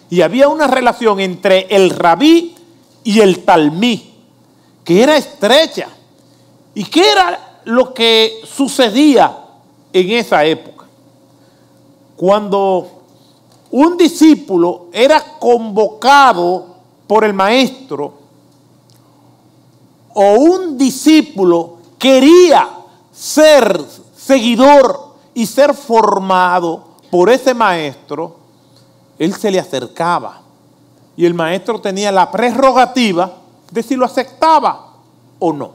Y 0.09 0.21
había 0.21 0.47
una 0.47 0.67
relación 0.67 1.19
entre 1.19 1.67
el 1.69 1.89
rabí 1.89 2.55
y 3.03 3.19
el 3.19 3.39
talmí, 3.39 4.13
que 4.85 5.03
era 5.03 5.17
estrecha. 5.17 5.89
¿Y 6.73 6.85
qué 6.85 7.11
era 7.11 7.59
lo 7.65 7.93
que 7.93 8.39
sucedía 8.45 9.37
en 9.91 10.11
esa 10.11 10.45
época? 10.45 10.75
Cuando 12.15 12.87
un 13.71 13.97
discípulo 13.97 14.87
era 14.93 15.21
convocado 15.39 16.75
por 17.07 17.23
el 17.23 17.33
maestro 17.33 18.13
o 20.13 20.33
un 20.35 20.77
discípulo 20.77 21.77
quería 21.99 22.69
ser 23.11 23.83
seguidor 24.15 25.15
y 25.33 25.45
ser 25.45 25.73
formado 25.73 26.85
por 27.11 27.29
ese 27.29 27.53
maestro, 27.53 28.37
él 29.19 29.33
se 29.35 29.51
le 29.51 29.59
acercaba 29.59 30.41
y 31.17 31.25
el 31.25 31.33
maestro 31.33 31.79
tenía 31.81 32.11
la 32.11 32.31
prerrogativa 32.31 33.33
de 33.71 33.83
si 33.83 33.95
lo 33.95 34.05
aceptaba 34.05 34.93
o 35.39 35.51
no. 35.51 35.71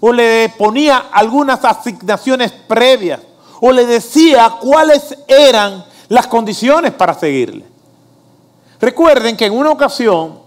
O 0.00 0.12
le 0.12 0.48
ponía 0.58 1.04
algunas 1.12 1.64
asignaciones 1.64 2.52
previas 2.52 3.20
o 3.64 3.70
le 3.70 3.86
decía 3.86 4.56
cuáles 4.60 5.16
eran 5.28 5.84
las 6.08 6.26
condiciones 6.26 6.90
para 6.94 7.14
seguirle. 7.14 7.64
Recuerden 8.80 9.36
que 9.36 9.46
en 9.46 9.52
una 9.52 9.70
ocasión 9.70 10.40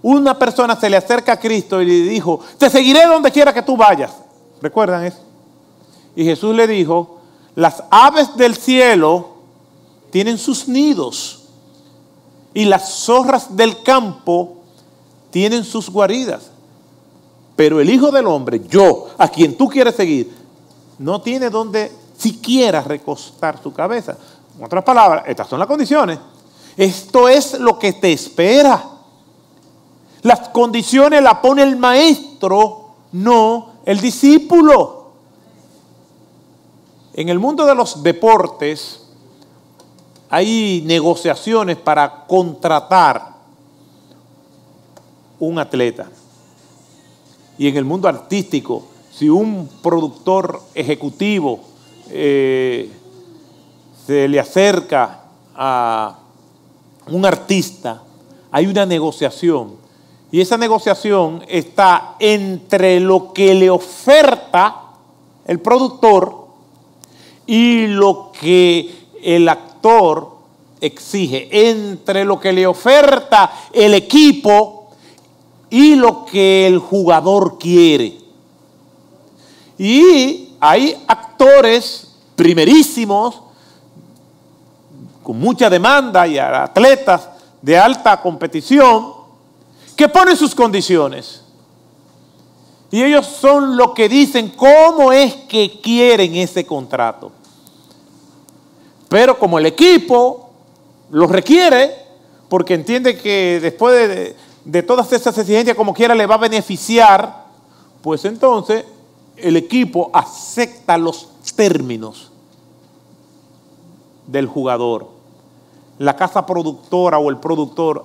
una 0.00 0.38
persona 0.38 0.76
se 0.76 0.88
le 0.88 0.96
acerca 0.96 1.32
a 1.32 1.40
Cristo 1.40 1.82
y 1.82 1.86
le 1.86 1.94
dijo, 2.08 2.38
te 2.58 2.70
seguiré 2.70 3.04
donde 3.06 3.32
quiera 3.32 3.52
que 3.52 3.62
tú 3.62 3.76
vayas. 3.76 4.12
¿Recuerdan 4.62 5.04
eso? 5.04 5.18
Y 6.14 6.24
Jesús 6.24 6.54
le 6.54 6.68
dijo, 6.68 7.18
las 7.56 7.82
aves 7.90 8.36
del 8.36 8.54
cielo 8.54 9.30
tienen 10.12 10.38
sus 10.38 10.68
nidos 10.68 11.48
y 12.54 12.66
las 12.66 12.88
zorras 12.88 13.56
del 13.56 13.82
campo 13.82 14.58
tienen 15.32 15.64
sus 15.64 15.90
guaridas. 15.90 16.52
Pero 17.56 17.80
el 17.80 17.90
Hijo 17.90 18.12
del 18.12 18.28
Hombre, 18.28 18.62
yo, 18.68 19.08
a 19.18 19.26
quien 19.26 19.56
tú 19.56 19.68
quieres 19.68 19.96
seguir, 19.96 20.43
no 20.98 21.20
tiene 21.20 21.50
donde 21.50 21.92
siquiera 22.16 22.82
recostar 22.82 23.62
su 23.62 23.72
cabeza. 23.72 24.16
En 24.58 24.64
otras 24.64 24.84
palabras, 24.84 25.24
estas 25.26 25.48
son 25.48 25.58
las 25.58 25.68
condiciones. 25.68 26.18
Esto 26.76 27.28
es 27.28 27.58
lo 27.58 27.78
que 27.78 27.92
te 27.92 28.12
espera. 28.12 28.82
Las 30.22 30.48
condiciones 30.48 31.22
las 31.22 31.38
pone 31.38 31.62
el 31.62 31.76
maestro, 31.76 32.94
no 33.12 33.74
el 33.84 34.00
discípulo. 34.00 35.04
En 37.12 37.28
el 37.28 37.38
mundo 37.38 37.66
de 37.66 37.74
los 37.74 38.02
deportes 38.02 39.02
hay 40.30 40.82
negociaciones 40.84 41.76
para 41.76 42.24
contratar 42.26 43.34
un 45.38 45.58
atleta. 45.58 46.08
Y 47.56 47.68
en 47.68 47.76
el 47.76 47.84
mundo 47.84 48.08
artístico, 48.08 48.84
si 49.16 49.28
un 49.28 49.68
productor 49.80 50.60
ejecutivo 50.74 51.60
eh, 52.10 52.90
se 54.06 54.26
le 54.26 54.40
acerca 54.40 55.20
a 55.54 56.18
un 57.08 57.24
artista, 57.24 58.02
hay 58.50 58.66
una 58.66 58.84
negociación. 58.84 59.76
Y 60.32 60.40
esa 60.40 60.58
negociación 60.58 61.44
está 61.46 62.16
entre 62.18 62.98
lo 62.98 63.32
que 63.32 63.54
le 63.54 63.70
oferta 63.70 64.80
el 65.46 65.60
productor 65.60 66.48
y 67.46 67.86
lo 67.86 68.32
que 68.32 68.92
el 69.22 69.48
actor 69.48 70.28
exige, 70.80 71.70
entre 71.70 72.24
lo 72.24 72.40
que 72.40 72.52
le 72.52 72.66
oferta 72.66 73.52
el 73.72 73.94
equipo 73.94 74.90
y 75.70 75.94
lo 75.94 76.24
que 76.24 76.66
el 76.66 76.78
jugador 76.80 77.58
quiere. 77.58 78.23
Y 79.78 80.54
hay 80.60 81.02
actores 81.06 82.08
primerísimos 82.36 83.40
con 85.22 85.38
mucha 85.38 85.70
demanda 85.70 86.26
y 86.26 86.38
atletas 86.38 87.28
de 87.62 87.78
alta 87.78 88.20
competición 88.20 89.12
que 89.96 90.08
ponen 90.08 90.36
sus 90.36 90.54
condiciones. 90.54 91.40
Y 92.90 93.02
ellos 93.02 93.26
son 93.26 93.76
los 93.76 93.92
que 93.92 94.08
dicen 94.08 94.50
cómo 94.50 95.12
es 95.12 95.34
que 95.48 95.80
quieren 95.82 96.34
ese 96.36 96.64
contrato. 96.64 97.32
Pero 99.08 99.38
como 99.38 99.58
el 99.58 99.66
equipo 99.66 100.50
lo 101.10 101.26
requiere, 101.26 101.94
porque 102.48 102.74
entiende 102.74 103.16
que 103.16 103.58
después 103.60 104.08
de, 104.08 104.36
de 104.64 104.82
todas 104.82 105.12
esas 105.12 105.36
exigencias 105.38 105.76
como 105.76 105.94
quiera 105.94 106.14
le 106.14 106.26
va 106.26 106.36
a 106.36 106.38
beneficiar, 106.38 107.46
pues 108.02 108.24
entonces 108.24 108.84
el 109.36 109.56
equipo 109.56 110.10
acepta 110.12 110.96
los 110.98 111.28
términos 111.54 112.30
del 114.26 114.46
jugador. 114.46 115.08
La 115.98 116.16
casa 116.16 116.44
productora 116.44 117.18
o 117.18 117.30
el 117.30 117.38
productor 117.38 118.04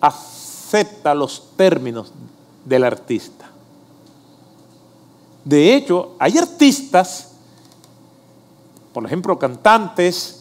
acepta 0.00 1.14
los 1.14 1.56
términos 1.56 2.12
del 2.64 2.84
artista. 2.84 3.46
De 5.44 5.74
hecho, 5.74 6.12
hay 6.18 6.36
artistas, 6.36 7.32
por 8.92 9.04
ejemplo, 9.06 9.38
cantantes, 9.38 10.36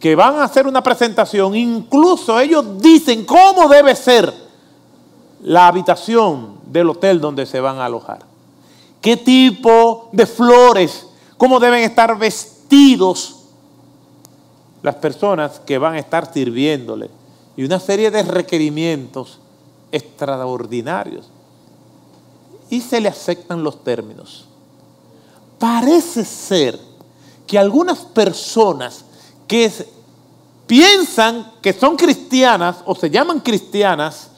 que 0.00 0.16
van 0.16 0.36
a 0.36 0.44
hacer 0.44 0.66
una 0.66 0.82
presentación, 0.82 1.54
incluso 1.54 2.40
ellos 2.40 2.80
dicen 2.80 3.24
cómo 3.24 3.68
debe 3.68 3.94
ser 3.94 4.32
la 5.42 5.68
habitación 5.68 6.56
del 6.66 6.90
hotel 6.90 7.20
donde 7.20 7.46
se 7.46 7.60
van 7.60 7.78
a 7.78 7.84
alojar. 7.84 8.31
¿Qué 9.02 9.16
tipo 9.16 10.08
de 10.12 10.24
flores? 10.26 11.06
¿Cómo 11.36 11.58
deben 11.58 11.82
estar 11.82 12.16
vestidos 12.16 13.40
las 14.80 14.94
personas 14.94 15.60
que 15.60 15.76
van 15.76 15.94
a 15.94 15.98
estar 15.98 16.32
sirviéndole? 16.32 17.10
Y 17.56 17.64
una 17.64 17.80
serie 17.80 18.10
de 18.12 18.22
requerimientos 18.22 19.40
extraordinarios. 19.90 21.28
Y 22.70 22.80
se 22.80 23.00
le 23.00 23.08
aceptan 23.08 23.64
los 23.64 23.82
términos. 23.82 24.46
Parece 25.58 26.24
ser 26.24 26.78
que 27.46 27.58
algunas 27.58 27.98
personas 27.98 29.04
que 29.46 29.70
piensan 30.66 31.52
que 31.60 31.72
son 31.72 31.96
cristianas 31.96 32.76
o 32.86 32.94
se 32.94 33.10
llaman 33.10 33.40
cristianas, 33.40 34.28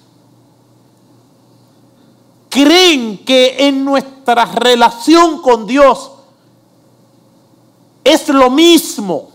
creen 2.54 3.18
que 3.24 3.66
en 3.66 3.84
nuestra 3.84 4.44
relación 4.44 5.42
con 5.42 5.66
Dios 5.66 6.12
es 8.04 8.28
lo 8.28 8.48
mismo, 8.48 9.30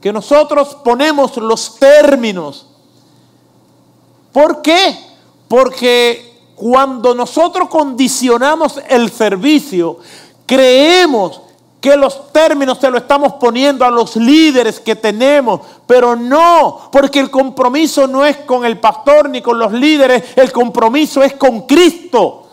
que 0.00 0.12
nosotros 0.12 0.76
ponemos 0.82 1.36
los 1.36 1.76
términos. 1.78 2.66
¿Por 4.32 4.60
qué? 4.60 4.98
Porque 5.46 6.48
cuando 6.56 7.14
nosotros 7.14 7.68
condicionamos 7.68 8.80
el 8.88 9.12
servicio, 9.12 9.98
creemos 10.46 11.42
que 11.80 11.96
los 11.96 12.32
términos 12.32 12.78
se 12.78 12.90
lo 12.90 12.98
estamos 12.98 13.34
poniendo 13.34 13.84
a 13.84 13.90
los 13.90 14.16
líderes 14.16 14.80
que 14.80 14.96
tenemos, 14.96 15.60
pero 15.86 16.14
no, 16.14 16.90
porque 16.92 17.20
el 17.20 17.30
compromiso 17.30 18.06
no 18.06 18.24
es 18.24 18.36
con 18.38 18.64
el 18.64 18.78
pastor 18.78 19.30
ni 19.30 19.40
con 19.40 19.58
los 19.58 19.72
líderes, 19.72 20.24
el 20.36 20.52
compromiso 20.52 21.22
es 21.22 21.34
con 21.34 21.62
Cristo. 21.62 22.48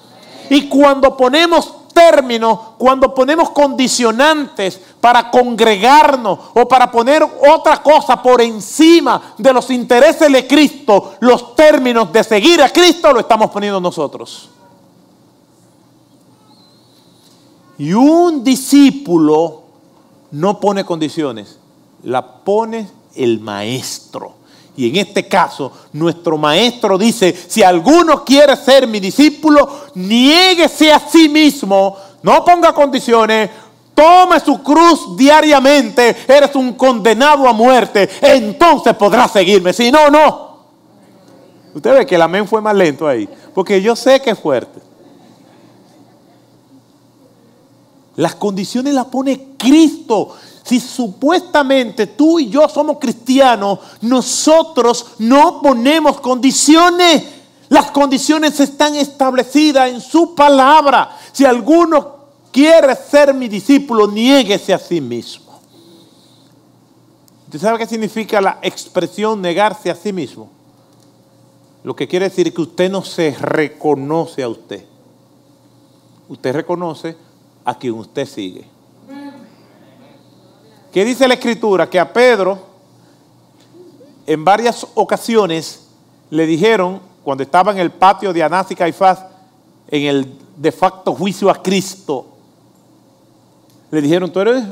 Y 0.50 0.70
cuando 0.70 1.18
ponemos 1.18 1.74
términos, 1.94 2.60
cuando 2.78 3.14
ponemos 3.14 3.50
condicionantes 3.50 4.80
para 5.02 5.30
congregarnos 5.30 6.40
o 6.54 6.68
para 6.68 6.92
poner 6.92 7.24
otra 7.24 7.82
cosa 7.82 8.22
por 8.22 8.40
encima 8.40 9.34
de 9.38 9.52
los 9.52 9.70
intereses 9.72 10.32
de 10.32 10.48
Cristo, 10.48 11.16
los 11.20 11.56
términos 11.56 12.14
de 12.14 12.24
seguir 12.24 12.62
a 12.62 12.70
Cristo 12.70 13.12
lo 13.12 13.20
estamos 13.20 13.50
poniendo 13.50 13.82
nosotros. 13.82 14.50
Y 17.78 17.94
un 17.94 18.44
discípulo 18.44 19.64
no 20.32 20.60
pone 20.60 20.84
condiciones, 20.84 21.58
la 22.04 22.26
pone 22.44 22.90
el 23.16 23.40
maestro. 23.40 24.34
Y 24.76 24.90
en 24.90 24.96
este 24.98 25.28
caso, 25.28 25.72
nuestro 25.94 26.38
maestro 26.38 26.98
dice, 26.98 27.36
si 27.48 27.64
alguno 27.64 28.24
quiere 28.24 28.56
ser 28.56 28.88
mi 28.88 29.00
discípulo, 29.00 29.68
niéguese 29.96 30.92
a 30.92 31.00
sí 31.00 31.28
mismo, 31.28 31.98
no 32.22 32.46
ponga 32.46 32.74
condiciones, 32.74 33.50
tome 33.96 34.40
su 34.40 34.62
cruz 34.62 35.18
diariamente, 35.18 36.16
eres 36.28 36.56
un 36.56 36.74
condenado 36.74 37.48
a 37.48 37.54
muerte, 37.54 38.08
entonces 38.22 38.94
podrás 38.96 39.32
seguirme. 39.32 39.74
Si 39.74 39.92
no, 39.92 40.12
no. 40.12 40.58
Usted 41.74 41.94
ve 41.96 42.06
que 42.06 42.16
el 42.16 42.22
amén 42.22 42.48
fue 42.48 42.62
más 42.62 42.76
lento 42.76 43.08
ahí, 43.08 43.28
porque 43.56 43.82
yo 43.82 43.96
sé 43.96 44.22
que 44.22 44.32
es 44.32 44.40
fuerte. 44.40 44.87
Las 48.18 48.36
condiciones 48.36 48.94
las 48.96 49.06
pone 49.06 49.50
Cristo. 49.58 50.36
Si 50.64 50.80
supuestamente 50.80 52.08
tú 52.08 52.40
y 52.40 52.50
yo 52.50 52.68
somos 52.68 52.98
cristianos, 53.00 53.80
nosotros 54.02 55.06
no 55.20 55.62
ponemos 55.62 56.20
condiciones. 56.20 57.24
Las 57.70 57.92
condiciones 57.92 58.60
están 58.60 58.96
establecidas 58.96 59.92
en 59.92 60.02
su 60.02 60.34
palabra. 60.34 61.16
Si 61.32 61.46
alguno 61.46 62.16
quiere 62.52 62.96
ser 62.96 63.36
mi 63.36 63.48
discípulo, 63.48 64.08
niéguese 64.08 64.74
a 64.74 64.80
sí 64.80 65.00
mismo. 65.00 65.62
¿Usted 67.46 67.60
sabe 67.60 67.78
qué 67.78 67.86
significa 67.86 68.42
la 68.42 68.58
expresión 68.64 69.42
negarse 69.42 69.92
a 69.92 69.96
sí 69.96 70.12
mismo? 70.12 70.50
Lo 71.84 71.96
que 71.96 72.08
quiere 72.08 72.30
decir 72.30 72.52
que 72.52 72.62
usted 72.62 72.90
no 72.90 73.04
se 73.04 73.36
reconoce 73.40 74.42
a 74.42 74.50
usted. 74.50 74.84
Usted 76.28 76.54
reconoce 76.54 77.27
a 77.68 77.78
quien 77.78 77.96
usted 77.96 78.26
sigue. 78.26 78.66
¿Qué 80.94 81.04
dice 81.04 81.28
la 81.28 81.34
escritura? 81.34 81.90
Que 81.90 82.00
a 82.00 82.14
Pedro 82.14 82.58
en 84.26 84.46
varias 84.46 84.88
ocasiones 84.96 85.86
le 86.30 86.46
dijeron, 86.46 87.02
cuando 87.26 87.44
estaba 87.44 87.74
en 87.74 87.80
el 87.80 87.92
patio 87.92 88.32
de 88.32 88.42
Anás 88.42 88.72
y 88.72 88.76
Caifás, 88.76 89.22
en 89.90 90.04
el 90.04 90.34
de 90.56 90.72
facto 90.72 91.14
juicio 91.14 91.50
a 91.50 91.62
Cristo, 91.62 92.28
le 93.92 94.02
dijeron, 94.02 94.32
tú 94.32 94.40
eres 94.40 94.64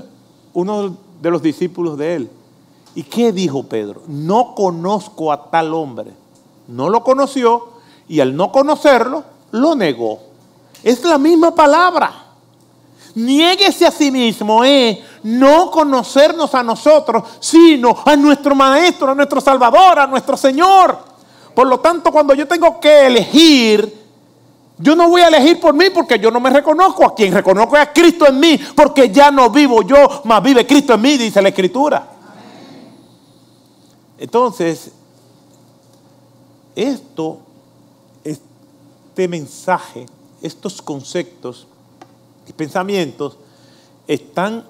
uno 0.54 0.96
de 1.22 1.32
los 1.32 1.42
discípulos 1.42 1.98
de 1.98 2.16
él. 2.16 2.30
¿Y 2.96 3.04
qué 3.04 3.34
dijo 3.34 3.64
Pedro? 3.64 4.04
No 4.08 4.56
conozco 4.56 5.34
a 5.34 5.50
tal 5.50 5.74
hombre. 5.74 6.14
No 6.70 6.88
lo 6.88 7.04
conoció 7.04 7.74
y 8.08 8.22
al 8.22 8.38
no 8.38 8.54
conocerlo, 8.54 9.26
lo 9.52 9.76
negó. 9.76 10.20
Es 10.82 11.04
la 11.04 11.18
misma 11.18 11.54
palabra. 11.54 12.25
Niéguese 13.16 13.86
a 13.86 13.92
sí 13.92 14.12
mismo 14.12 14.64
es 14.64 15.00
no 15.24 15.72
conocernos 15.72 16.54
a 16.54 16.62
nosotros, 16.62 17.24
sino 17.40 17.96
a 18.06 18.16
nuestro 18.16 18.54
Maestro, 18.54 19.12
a 19.12 19.16
nuestro 19.16 19.40
Salvador, 19.40 20.00
a 20.00 20.08
nuestro 20.08 20.36
Señor. 20.36 21.00
Por 21.54 21.68
lo 21.68 21.80
tanto, 21.80 22.12
cuando 22.12 22.34
yo 22.34 22.46
tengo 22.46 22.78
que 22.80 23.08
elegir, 23.08 24.06
yo 24.78 24.96
no 24.96 25.08
voy 25.08 25.22
a 25.22 25.30
elegir 25.30 25.62
por 25.62 25.74
mí 25.74 25.86
porque 25.94 26.20
yo 26.20 26.30
no 26.30 26.42
me 26.42 26.50
reconozco. 26.50 27.06
A 27.06 27.16
quien 27.16 27.34
reconozco 27.34 27.78
es 27.78 27.84
a 27.84 27.94
Cristo 27.94 28.28
en 28.28 28.38
mí, 28.38 28.60
porque 28.76 29.10
ya 29.10 29.32
no 29.32 29.50
vivo 29.50 29.82
yo, 29.82 30.22
más 30.26 30.44
vive 30.44 30.68
Cristo 30.68 30.94
en 30.96 31.02
mí, 31.02 31.18
dice 31.18 31.42
la 31.42 31.50
Escritura. 31.50 32.06
Entonces, 34.18 34.92
esto, 36.76 37.40
este 38.26 39.28
mensaje, 39.30 40.06
estos 40.42 40.82
conceptos 40.82 41.68
y 42.48 42.54
pensamientos 42.54 43.38
están 44.08 44.66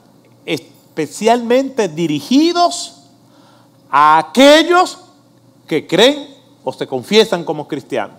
especialmente 0.45 1.88
dirigidos 1.88 3.01
a 3.89 4.17
aquellos 4.17 4.99
que 5.67 5.88
creen 5.88 6.35
o 6.63 6.71
se 6.73 6.88
confiesan 6.88 7.43
como 7.43 7.67
cristianos. 7.67 8.17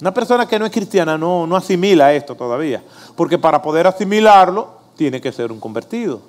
Una 0.00 0.12
persona 0.12 0.46
que 0.46 0.58
no 0.58 0.66
es 0.66 0.72
cristiana 0.72 1.16
no, 1.16 1.46
no 1.46 1.56
asimila 1.56 2.12
esto 2.12 2.34
todavía, 2.34 2.82
porque 3.16 3.38
para 3.38 3.62
poder 3.62 3.86
asimilarlo 3.86 4.68
tiene 4.96 5.20
que 5.20 5.30
ser 5.30 5.52
un 5.52 5.60
convertido. 5.60 6.20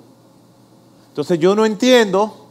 Entonces 1.08 1.38
yo 1.38 1.54
no 1.54 1.66
entiendo 1.66 2.46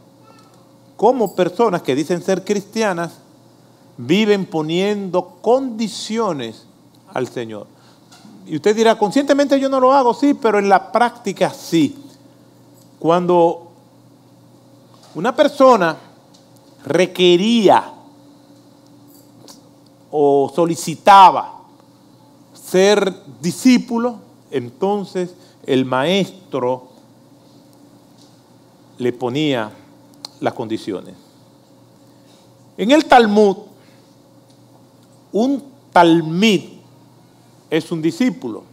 cómo 0.97 1.36
personas 1.36 1.82
que 1.82 1.95
dicen 1.95 2.21
ser 2.21 2.43
cristianas 2.43 3.13
viven 3.97 4.45
poniendo 4.45 5.38
condiciones 5.41 6.65
al 7.13 7.28
Señor. 7.28 7.67
Y 8.46 8.58
usted 8.58 8.76
dirá, 8.76 8.98
conscientemente 8.98 9.60
yo 9.60 9.70
no 9.70 9.80
lo 9.80 9.94
hago, 9.94 10.14
sí, 10.14 10.34
pero 10.34 10.60
en 10.60 10.68
la 10.68 10.92
práctica 10.92 11.50
sí. 11.52 11.96
Cuando 13.00 13.72
una 15.16 15.36
persona 15.36 15.98
requería 16.86 17.92
o 20.12 20.52
solicitaba 20.54 21.62
ser 22.54 23.14
discípulo, 23.42 24.20
entonces 24.52 25.34
el 25.66 25.86
maestro 25.86 26.90
le 28.98 29.14
ponía 29.14 29.72
las 30.40 30.54
condiciones. 30.54 31.16
En 32.78 32.92
el 32.92 33.06
Talmud, 33.06 33.58
un 35.32 35.64
talmid 35.92 36.83
es 37.74 37.92
un 37.92 38.04
discípulo. 38.04 38.64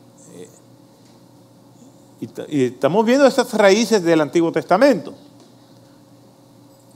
Y, 2.20 2.64
estamos 2.64 3.06
viendo 3.06 3.26
esas 3.26 3.50
raíces 3.54 4.02
del 4.02 4.20
Antiguo 4.20 4.52
Testamento. 4.52 5.14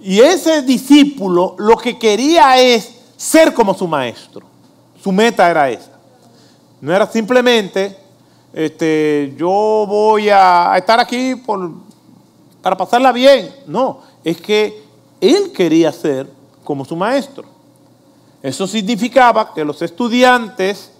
Y 0.02 0.20
ese 0.20 0.60
discípulo 0.60 1.54
lo 1.58 1.78
que 1.78 1.98
quería 1.98 2.60
es 2.60 2.92
ser 3.16 3.54
como 3.54 3.72
su 3.72 3.88
maestro. 3.88 4.46
Su 5.02 5.12
meta 5.12 5.50
era 5.50 5.70
esa. 5.70 5.92
No 6.82 6.94
era 6.94 7.06
simplemente, 7.06 7.96
este, 8.52 9.34
yo 9.38 9.86
voy 9.88 10.28
a 10.28 10.74
estar 10.76 11.00
aquí 11.00 11.36
por, 11.36 11.72
para 12.60 12.76
pasarla 12.76 13.12
bien. 13.12 13.50
No, 13.66 14.00
es 14.22 14.38
que 14.42 14.82
él 15.22 15.52
quería 15.52 15.90
ser 15.90 16.28
como 16.64 16.84
su 16.84 16.96
maestro. 16.96 17.46
Eso 18.42 18.66
significaba 18.66 19.54
que 19.54 19.64
los 19.64 19.80
estudiantes 19.80 20.90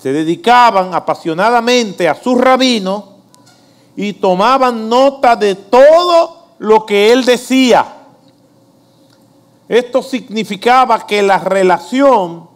se 0.00 0.12
dedicaban 0.12 0.94
apasionadamente 0.94 2.08
a 2.08 2.14
su 2.14 2.36
rabino 2.36 3.18
y 3.96 4.12
tomaban 4.14 4.88
nota 4.88 5.34
de 5.34 5.56
todo 5.56 6.46
lo 6.58 6.86
que 6.86 7.12
él 7.12 7.24
decía. 7.24 7.96
Esto 9.68 10.00
significaba 10.02 11.04
que 11.04 11.20
la 11.20 11.38
relación 11.38 12.48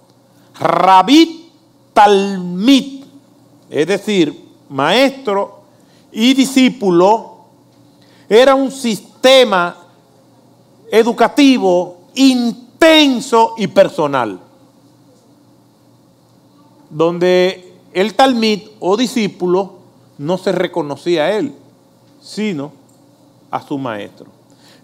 rabí-talmid, 0.59 3.05
es 3.68 3.87
decir, 3.87 4.50
maestro 4.68 5.62
y 6.12 6.33
discípulo, 6.35 7.38
era 8.28 8.55
un 8.55 8.70
sistema 8.70 9.76
educativo 10.90 12.02
intenso 12.14 13.55
y 13.59 13.66
personal 13.66 14.51
donde 16.92 17.72
el 17.92 18.14
talmid 18.14 18.61
o 18.78 18.96
discípulo 18.96 19.78
no 20.18 20.38
se 20.38 20.52
reconocía 20.52 21.24
a 21.24 21.33
él, 21.33 21.55
sino 22.20 22.72
a 23.50 23.61
su 23.62 23.78
maestro. 23.78 24.26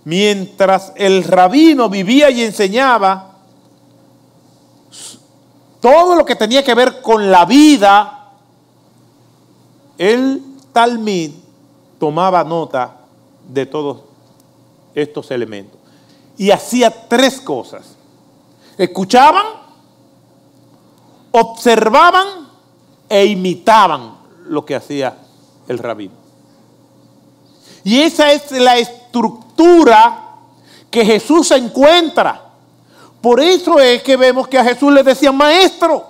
Mientras 0.05 0.93
el 0.97 1.23
rabino 1.23 1.89
vivía 1.89 2.31
y 2.31 2.43
enseñaba 2.43 3.37
todo 5.81 6.17
lo 6.17 6.25
que 6.25 6.35
tenía 6.35 6.65
que 6.65 6.75
ver 6.75 7.03
con 7.03 7.31
la 7.31 7.45
vida, 7.45 8.33
el 9.99 10.43
talmid 10.73 11.33
tomaba 11.99 12.43
nota 12.43 12.97
de 13.49 13.67
todos 13.67 14.01
estos 14.95 15.31
elementos. 15.31 15.79
Y 16.39 16.51
hacía 16.51 17.09
tres 17.09 17.41
cosas. 17.41 17.97
Escuchaban, 18.79 19.45
observaban 21.31 22.49
e 23.09 23.27
imitaban 23.27 24.17
lo 24.47 24.65
que 24.65 24.75
hacía 24.75 25.17
el 25.67 25.79
rabino. 25.79 26.15
Y 27.85 28.01
esa 28.01 28.33
es 28.33 28.51
la 28.53 28.77
estructura 28.79 30.29
que 30.91 31.05
Jesús 31.05 31.51
encuentra. 31.53 32.43
Por 33.21 33.41
eso 33.41 33.81
es 33.81 34.03
que 34.03 34.17
vemos 34.17 34.49
que 34.49 34.59
a 34.59 34.65
Jesús 34.65 34.93
le 34.93 35.03
decían 35.03 35.37
maestro. 35.37 36.05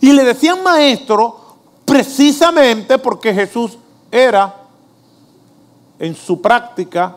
Y 0.00 0.12
le 0.12 0.24
decían 0.24 0.62
maestro 0.62 1.36
precisamente 1.84 2.98
porque 2.98 3.34
Jesús 3.34 3.78
era 4.10 4.54
en 5.98 6.14
su 6.14 6.40
práctica, 6.40 7.16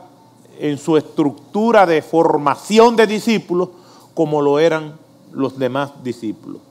en 0.60 0.78
su 0.78 0.98
estructura 0.98 1.86
de 1.86 2.02
formación 2.02 2.96
de 2.96 3.08
discípulos, 3.08 3.70
como 4.14 4.42
lo 4.42 4.60
eran 4.60 4.98
los 5.34 5.58
demás 5.58 5.92
discípulos. 6.04 6.62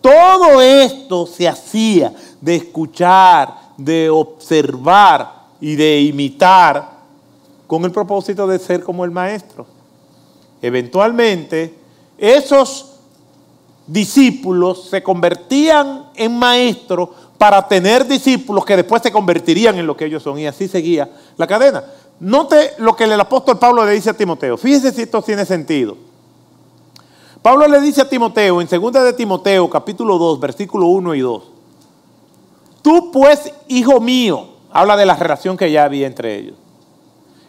Todo 0.00 0.60
esto 0.62 1.26
se 1.26 1.48
hacía 1.48 2.12
de 2.40 2.56
escuchar, 2.56 3.54
de 3.76 4.08
observar 4.10 5.32
y 5.60 5.74
de 5.74 6.00
imitar 6.02 6.98
con 7.66 7.84
el 7.84 7.90
propósito 7.90 8.46
de 8.46 8.58
ser 8.58 8.82
como 8.82 9.04
el 9.04 9.10
maestro. 9.10 9.66
Eventualmente, 10.62 11.74
esos 12.16 12.94
discípulos 13.86 14.88
se 14.88 15.02
convertían 15.02 16.06
en 16.14 16.38
maestros 16.38 17.10
para 17.36 17.66
tener 17.66 18.06
discípulos 18.06 18.64
que 18.64 18.76
después 18.76 19.02
se 19.02 19.12
convertirían 19.12 19.78
en 19.78 19.86
lo 19.86 19.96
que 19.96 20.06
ellos 20.06 20.22
son. 20.22 20.38
Y 20.38 20.46
así 20.46 20.68
seguía 20.68 21.08
la 21.36 21.46
cadena. 21.46 21.84
Note 22.20 22.72
lo 22.78 22.96
que 22.96 23.04
el 23.04 23.20
apóstol 23.20 23.58
Pablo 23.58 23.84
le 23.84 23.92
dice 23.92 24.10
a 24.10 24.14
Timoteo. 24.14 24.56
Fíjese 24.56 24.92
si 24.92 25.02
esto 25.02 25.22
tiene 25.22 25.44
sentido. 25.44 26.07
Pablo 27.42 27.68
le 27.68 27.80
dice 27.80 28.02
a 28.02 28.08
Timoteo, 28.08 28.60
en 28.60 28.68
2 28.68 28.92
de 28.92 29.12
Timoteo, 29.12 29.70
capítulo 29.70 30.18
2, 30.18 30.40
versículo 30.40 30.86
1 30.86 31.14
y 31.14 31.20
2, 31.20 31.42
tú 32.82 33.10
pues, 33.12 33.52
hijo 33.68 34.00
mío, 34.00 34.48
habla 34.70 34.96
de 34.96 35.06
la 35.06 35.14
relación 35.14 35.56
que 35.56 35.70
ya 35.70 35.84
había 35.84 36.06
entre 36.06 36.36
ellos, 36.36 36.56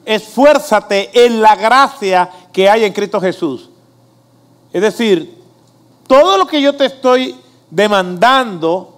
esfuérzate 0.05 1.25
en 1.25 1.41
la 1.41 1.55
gracia 1.55 2.29
que 2.53 2.69
hay 2.69 2.85
en 2.85 2.93
Cristo 2.93 3.19
Jesús. 3.19 3.69
Es 4.71 4.81
decir, 4.81 5.37
todo 6.07 6.37
lo 6.37 6.47
que 6.47 6.61
yo 6.61 6.75
te 6.75 6.85
estoy 6.85 7.35
demandando, 7.69 8.95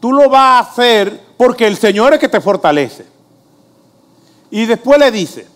tú 0.00 0.12
lo 0.12 0.28
vas 0.28 0.66
a 0.66 0.70
hacer 0.70 1.22
porque 1.36 1.66
el 1.66 1.76
Señor 1.76 2.14
es 2.14 2.20
que 2.20 2.28
te 2.28 2.40
fortalece. 2.40 3.06
Y 4.50 4.66
después 4.66 4.98
le 4.98 5.10
dice, 5.10 5.46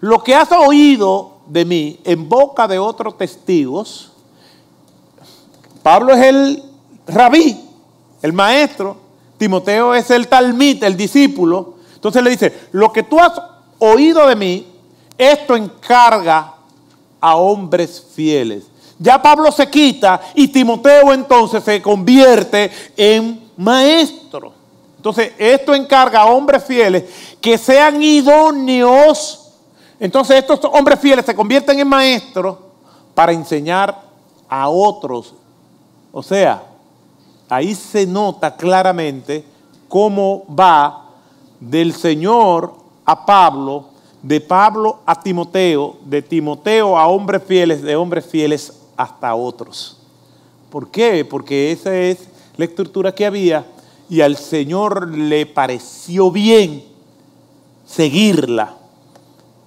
lo 0.00 0.22
que 0.22 0.34
has 0.34 0.50
oído 0.52 1.35
de 1.46 1.64
mí 1.64 2.00
en 2.04 2.28
boca 2.28 2.66
de 2.66 2.78
otros 2.78 3.16
testigos. 3.16 4.12
Pablo 5.82 6.12
es 6.12 6.24
el 6.24 6.62
rabí, 7.06 7.60
el 8.22 8.32
maestro. 8.32 8.96
Timoteo 9.38 9.94
es 9.94 10.10
el 10.10 10.28
talmid, 10.28 10.82
el 10.82 10.96
discípulo. 10.96 11.74
Entonces 11.94 12.22
le 12.22 12.30
dice, 12.30 12.68
lo 12.72 12.92
que 12.92 13.02
tú 13.02 13.20
has 13.20 13.32
oído 13.78 14.26
de 14.26 14.36
mí, 14.36 14.66
esto 15.18 15.56
encarga 15.56 16.54
a 17.20 17.36
hombres 17.36 18.04
fieles. 18.14 18.64
Ya 18.98 19.20
Pablo 19.20 19.52
se 19.52 19.68
quita 19.68 20.20
y 20.34 20.48
Timoteo 20.48 21.12
entonces 21.12 21.62
se 21.62 21.82
convierte 21.82 22.70
en 22.96 23.50
maestro. 23.56 24.52
Entonces 24.96 25.32
esto 25.38 25.74
encarga 25.74 26.22
a 26.22 26.26
hombres 26.26 26.64
fieles 26.64 27.04
que 27.40 27.58
sean 27.58 28.02
idóneos 28.02 29.45
Entonces 29.98 30.36
estos 30.36 30.60
hombres 30.64 31.00
fieles 31.00 31.24
se 31.24 31.34
convierten 31.34 31.78
en 31.78 31.88
maestros 31.88 32.58
para 33.14 33.32
enseñar 33.32 34.02
a 34.48 34.68
otros. 34.68 35.34
O 36.12 36.22
sea, 36.22 36.62
ahí 37.48 37.74
se 37.74 38.06
nota 38.06 38.54
claramente 38.54 39.44
cómo 39.88 40.44
va 40.48 41.06
del 41.60 41.94
Señor 41.94 42.74
a 43.04 43.24
Pablo, 43.24 43.86
de 44.22 44.40
Pablo 44.40 44.98
a 45.06 45.20
Timoteo, 45.20 45.96
de 46.04 46.20
Timoteo 46.20 46.98
a 46.98 47.06
hombres 47.06 47.42
fieles, 47.44 47.82
de 47.82 47.96
hombres 47.96 48.26
fieles 48.26 48.72
hasta 48.96 49.34
otros. 49.34 49.98
¿Por 50.70 50.90
qué? 50.90 51.24
Porque 51.24 51.72
esa 51.72 51.94
es 51.96 52.28
la 52.56 52.64
estructura 52.66 53.14
que 53.14 53.24
había 53.24 53.64
y 54.10 54.20
al 54.20 54.36
Señor 54.36 55.08
le 55.16 55.46
pareció 55.46 56.30
bien 56.30 56.84
seguirla 57.86 58.74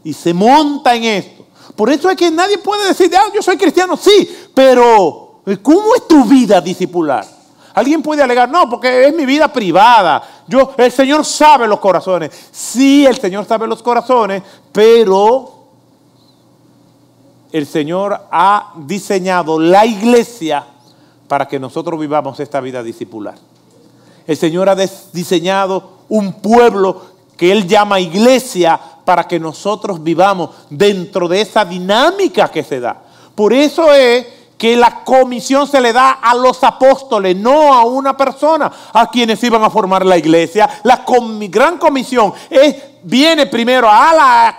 y 0.04 0.14
se 0.14 0.34
monta 0.34 0.96
en 0.96 1.04
esto. 1.04 1.46
Por 1.76 1.90
eso 1.90 2.10
es 2.10 2.18
que 2.18 2.30
nadie 2.32 2.58
puede 2.58 2.88
decir, 2.88 3.12
ah, 3.16 3.32
yo 3.34 3.42
soy 3.42 3.58
cristiano, 3.58 3.96
sí, 3.96 4.30
pero 4.54 5.42
¿cómo 5.62 5.96
es 5.96 6.08
tu 6.08 6.26
vida 6.26 6.60
discipular? 6.60 7.26
Alguien 7.74 8.02
puede 8.02 8.22
alegar, 8.22 8.50
no, 8.50 8.70
porque 8.70 9.08
es 9.08 9.16
mi 9.16 9.26
vida 9.26 9.48
privada. 9.52 10.22
Yo, 10.48 10.74
el 10.78 10.92
Señor 10.92 11.24
sabe 11.24 11.68
los 11.68 11.80
corazones. 11.80 12.32
Sí, 12.52 13.06
el 13.06 13.18
Señor 13.18 13.46
sabe 13.46 13.68
los 13.68 13.82
corazones, 13.82 14.44
pero 14.72 15.60
el 17.52 17.66
Señor 17.66 18.28
ha 18.32 18.74
diseñado 18.76 19.60
la 19.60 19.86
iglesia 19.86 20.66
para 21.28 21.48
que 21.48 21.60
nosotros 21.60 22.00
vivamos 22.00 22.40
esta 22.40 22.60
vida 22.60 22.84
discipular. 22.84 23.36
El 24.28 24.36
Señor 24.36 24.68
ha 24.68 24.76
diseñado 24.76 26.00
un 26.10 26.34
pueblo 26.34 27.02
que 27.38 27.52
Él 27.52 27.68
llama 27.68 28.00
iglesia 28.00 28.80
para 29.10 29.28
que 29.28 29.40
nosotros 29.40 30.04
vivamos 30.04 30.52
dentro 30.70 31.28
de 31.28 31.42
esa 31.42 31.66
dinámica 31.66 32.48
que 32.50 32.64
se 32.64 32.80
da. 32.80 32.96
Por 33.34 33.52
eso 33.54 33.92
es 33.92 34.24
que 34.56 34.76
la 34.76 35.04
comisión 35.04 35.68
se 35.68 35.82
le 35.82 35.92
da 35.92 36.12
a 36.12 36.36
los 36.36 36.64
apóstoles, 36.64 37.36
no 37.36 37.74
a 37.74 37.84
una 37.86 38.16
persona, 38.16 38.72
a 38.94 39.10
quienes 39.10 39.44
iban 39.44 39.64
a 39.64 39.72
formar 39.72 40.06
la 40.06 40.16
iglesia. 40.16 40.70
La 40.84 41.04
gran 41.50 41.80
comisión 41.80 42.34
es, 42.52 42.76
viene 43.02 43.48
primero 43.48 43.90
a 43.90 44.14
la 44.14 44.58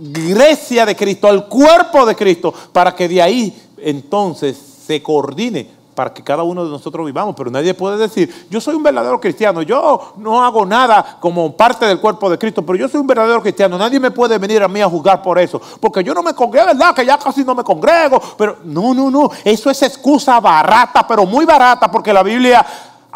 iglesia 0.00 0.84
de 0.84 0.96
Cristo, 0.96 1.28
al 1.28 1.46
cuerpo 1.46 2.04
de 2.04 2.16
Cristo, 2.16 2.52
para 2.72 2.96
que 2.96 3.06
de 3.06 3.22
ahí 3.22 3.62
entonces 3.78 4.58
se 4.88 5.00
coordine 5.04 5.68
para 5.94 6.12
que 6.12 6.22
cada 6.22 6.42
uno 6.42 6.64
de 6.64 6.70
nosotros 6.70 7.06
vivamos, 7.06 7.34
pero 7.36 7.50
nadie 7.50 7.74
puede 7.74 7.96
decir, 7.96 8.46
yo 8.50 8.60
soy 8.60 8.74
un 8.74 8.82
verdadero 8.82 9.20
cristiano, 9.20 9.62
yo 9.62 10.14
no 10.16 10.44
hago 10.44 10.66
nada 10.66 11.18
como 11.20 11.56
parte 11.56 11.86
del 11.86 12.00
cuerpo 12.00 12.28
de 12.28 12.38
Cristo, 12.38 12.64
pero 12.64 12.76
yo 12.76 12.88
soy 12.88 13.00
un 13.00 13.06
verdadero 13.06 13.40
cristiano, 13.40 13.78
nadie 13.78 14.00
me 14.00 14.10
puede 14.10 14.38
venir 14.38 14.62
a 14.62 14.68
mí 14.68 14.80
a 14.80 14.88
juzgar 14.88 15.22
por 15.22 15.38
eso, 15.38 15.60
porque 15.80 16.02
yo 16.02 16.14
no 16.14 16.22
me 16.22 16.34
congrego, 16.34 16.66
¿verdad? 16.66 16.94
Que 16.94 17.06
ya 17.06 17.18
casi 17.18 17.44
no 17.44 17.54
me 17.54 17.62
congrego, 17.62 18.20
pero 18.36 18.58
no, 18.64 18.92
no, 18.94 19.10
no, 19.10 19.30
eso 19.44 19.70
es 19.70 19.82
excusa 19.82 20.40
barata, 20.40 21.06
pero 21.06 21.24
muy 21.26 21.44
barata, 21.44 21.90
porque 21.90 22.12
la 22.12 22.22
Biblia 22.22 22.64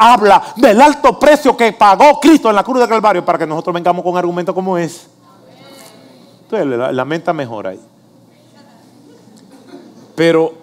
habla 0.00 0.42
del 0.54 0.80
alto 0.80 1.18
precio 1.18 1.56
que 1.56 1.72
pagó 1.72 2.20
Cristo 2.20 2.48
en 2.48 2.54
la 2.54 2.62
cruz 2.62 2.80
de 2.80 2.88
Calvario 2.88 3.24
para 3.24 3.38
que 3.38 3.46
nosotros 3.46 3.74
vengamos 3.74 4.02
con 4.04 4.12
un 4.12 4.18
argumento 4.18 4.54
como 4.54 4.78
ese. 4.78 5.08
Entonces 6.50 6.94
la, 6.94 7.04
mente 7.04 7.32
mejor 7.32 7.66
ahí. 7.66 7.80
Pero, 10.14 10.54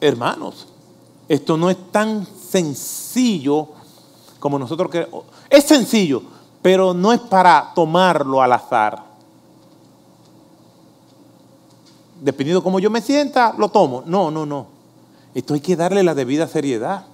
hermanos, 0.00 0.68
esto 1.28 1.56
no 1.56 1.70
es 1.70 1.76
tan 1.90 2.26
sencillo 2.26 3.68
como 4.38 4.58
nosotros 4.58 4.90
queremos. 4.90 5.24
Es 5.50 5.64
sencillo, 5.64 6.22
pero 6.62 6.94
no 6.94 7.12
es 7.12 7.20
para 7.20 7.72
tomarlo 7.74 8.40
al 8.40 8.52
azar. 8.52 9.02
Dependiendo 12.20 12.62
cómo 12.62 12.78
yo 12.78 12.90
me 12.90 13.00
sienta, 13.00 13.54
lo 13.58 13.68
tomo. 13.68 14.02
No, 14.06 14.30
no, 14.30 14.46
no. 14.46 14.66
Esto 15.34 15.54
hay 15.54 15.60
que 15.60 15.76
darle 15.76 16.02
la 16.02 16.14
debida 16.14 16.46
seriedad. 16.46 17.04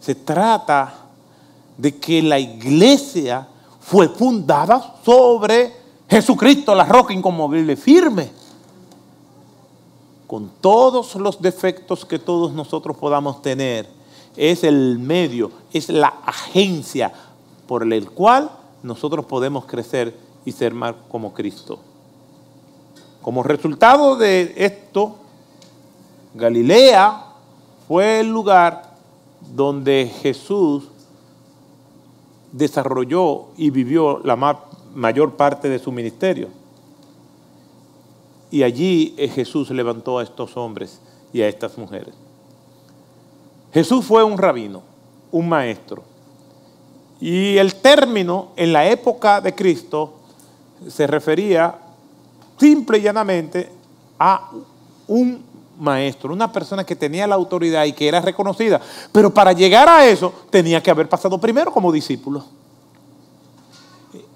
Se 0.00 0.14
trata 0.14 0.94
de 1.76 1.96
que 1.96 2.20
la 2.22 2.38
iglesia 2.38 3.46
fue 3.80 4.08
fundada 4.08 4.96
sobre 5.04 5.72
Jesucristo, 6.08 6.74
la 6.74 6.84
roca 6.84 7.14
inconmovible, 7.14 7.76
firme 7.76 8.37
con 10.28 10.50
todos 10.60 11.16
los 11.16 11.40
defectos 11.40 12.04
que 12.04 12.18
todos 12.18 12.52
nosotros 12.52 12.98
podamos 12.98 13.40
tener, 13.40 13.88
es 14.36 14.62
el 14.62 14.98
medio, 14.98 15.50
es 15.72 15.88
la 15.88 16.08
agencia 16.24 17.12
por 17.66 17.90
el 17.90 18.10
cual 18.10 18.50
nosotros 18.82 19.24
podemos 19.24 19.64
crecer 19.64 20.14
y 20.44 20.52
ser 20.52 20.74
más 20.74 20.94
como 21.10 21.32
Cristo. 21.32 21.80
Como 23.22 23.42
resultado 23.42 24.16
de 24.16 24.52
esto, 24.58 25.16
Galilea 26.34 27.24
fue 27.88 28.20
el 28.20 28.28
lugar 28.28 28.96
donde 29.54 30.12
Jesús 30.20 30.88
desarrolló 32.52 33.46
y 33.56 33.70
vivió 33.70 34.20
la 34.24 34.36
mayor 34.94 35.36
parte 35.36 35.70
de 35.70 35.78
su 35.78 35.90
ministerio. 35.90 36.57
Y 38.50 38.62
allí 38.62 39.14
eh, 39.16 39.28
Jesús 39.28 39.70
levantó 39.70 40.18
a 40.18 40.22
estos 40.22 40.56
hombres 40.56 41.00
y 41.32 41.42
a 41.42 41.48
estas 41.48 41.76
mujeres. 41.76 42.14
Jesús 43.72 44.04
fue 44.04 44.24
un 44.24 44.38
rabino, 44.38 44.82
un 45.30 45.48
maestro. 45.48 46.02
Y 47.20 47.56
el 47.58 47.74
término 47.74 48.48
en 48.56 48.72
la 48.72 48.86
época 48.86 49.40
de 49.40 49.54
Cristo 49.54 50.14
se 50.88 51.06
refería 51.06 51.74
simple 52.58 52.98
y 52.98 53.02
llanamente 53.02 53.70
a 54.18 54.50
un 55.06 55.42
maestro, 55.78 56.32
una 56.32 56.50
persona 56.50 56.84
que 56.84 56.96
tenía 56.96 57.26
la 57.26 57.34
autoridad 57.34 57.84
y 57.84 57.92
que 57.92 58.08
era 58.08 58.20
reconocida. 58.20 58.80
Pero 59.12 59.32
para 59.32 59.52
llegar 59.52 59.88
a 59.88 60.06
eso 60.06 60.32
tenía 60.50 60.82
que 60.82 60.90
haber 60.90 61.08
pasado 61.08 61.38
primero 61.38 61.72
como 61.72 61.92
discípulo. 61.92 62.44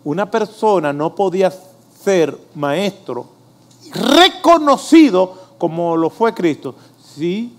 Una 0.05 0.31
persona 0.31 0.92
no 0.92 1.14
podía 1.14 1.53
ser 2.03 2.37
maestro 2.55 3.27
reconocido 3.90 5.35
como 5.59 5.97
lo 5.97 6.11
fue 6.11 6.35
Cristo, 6.35 6.75
si 7.14 7.57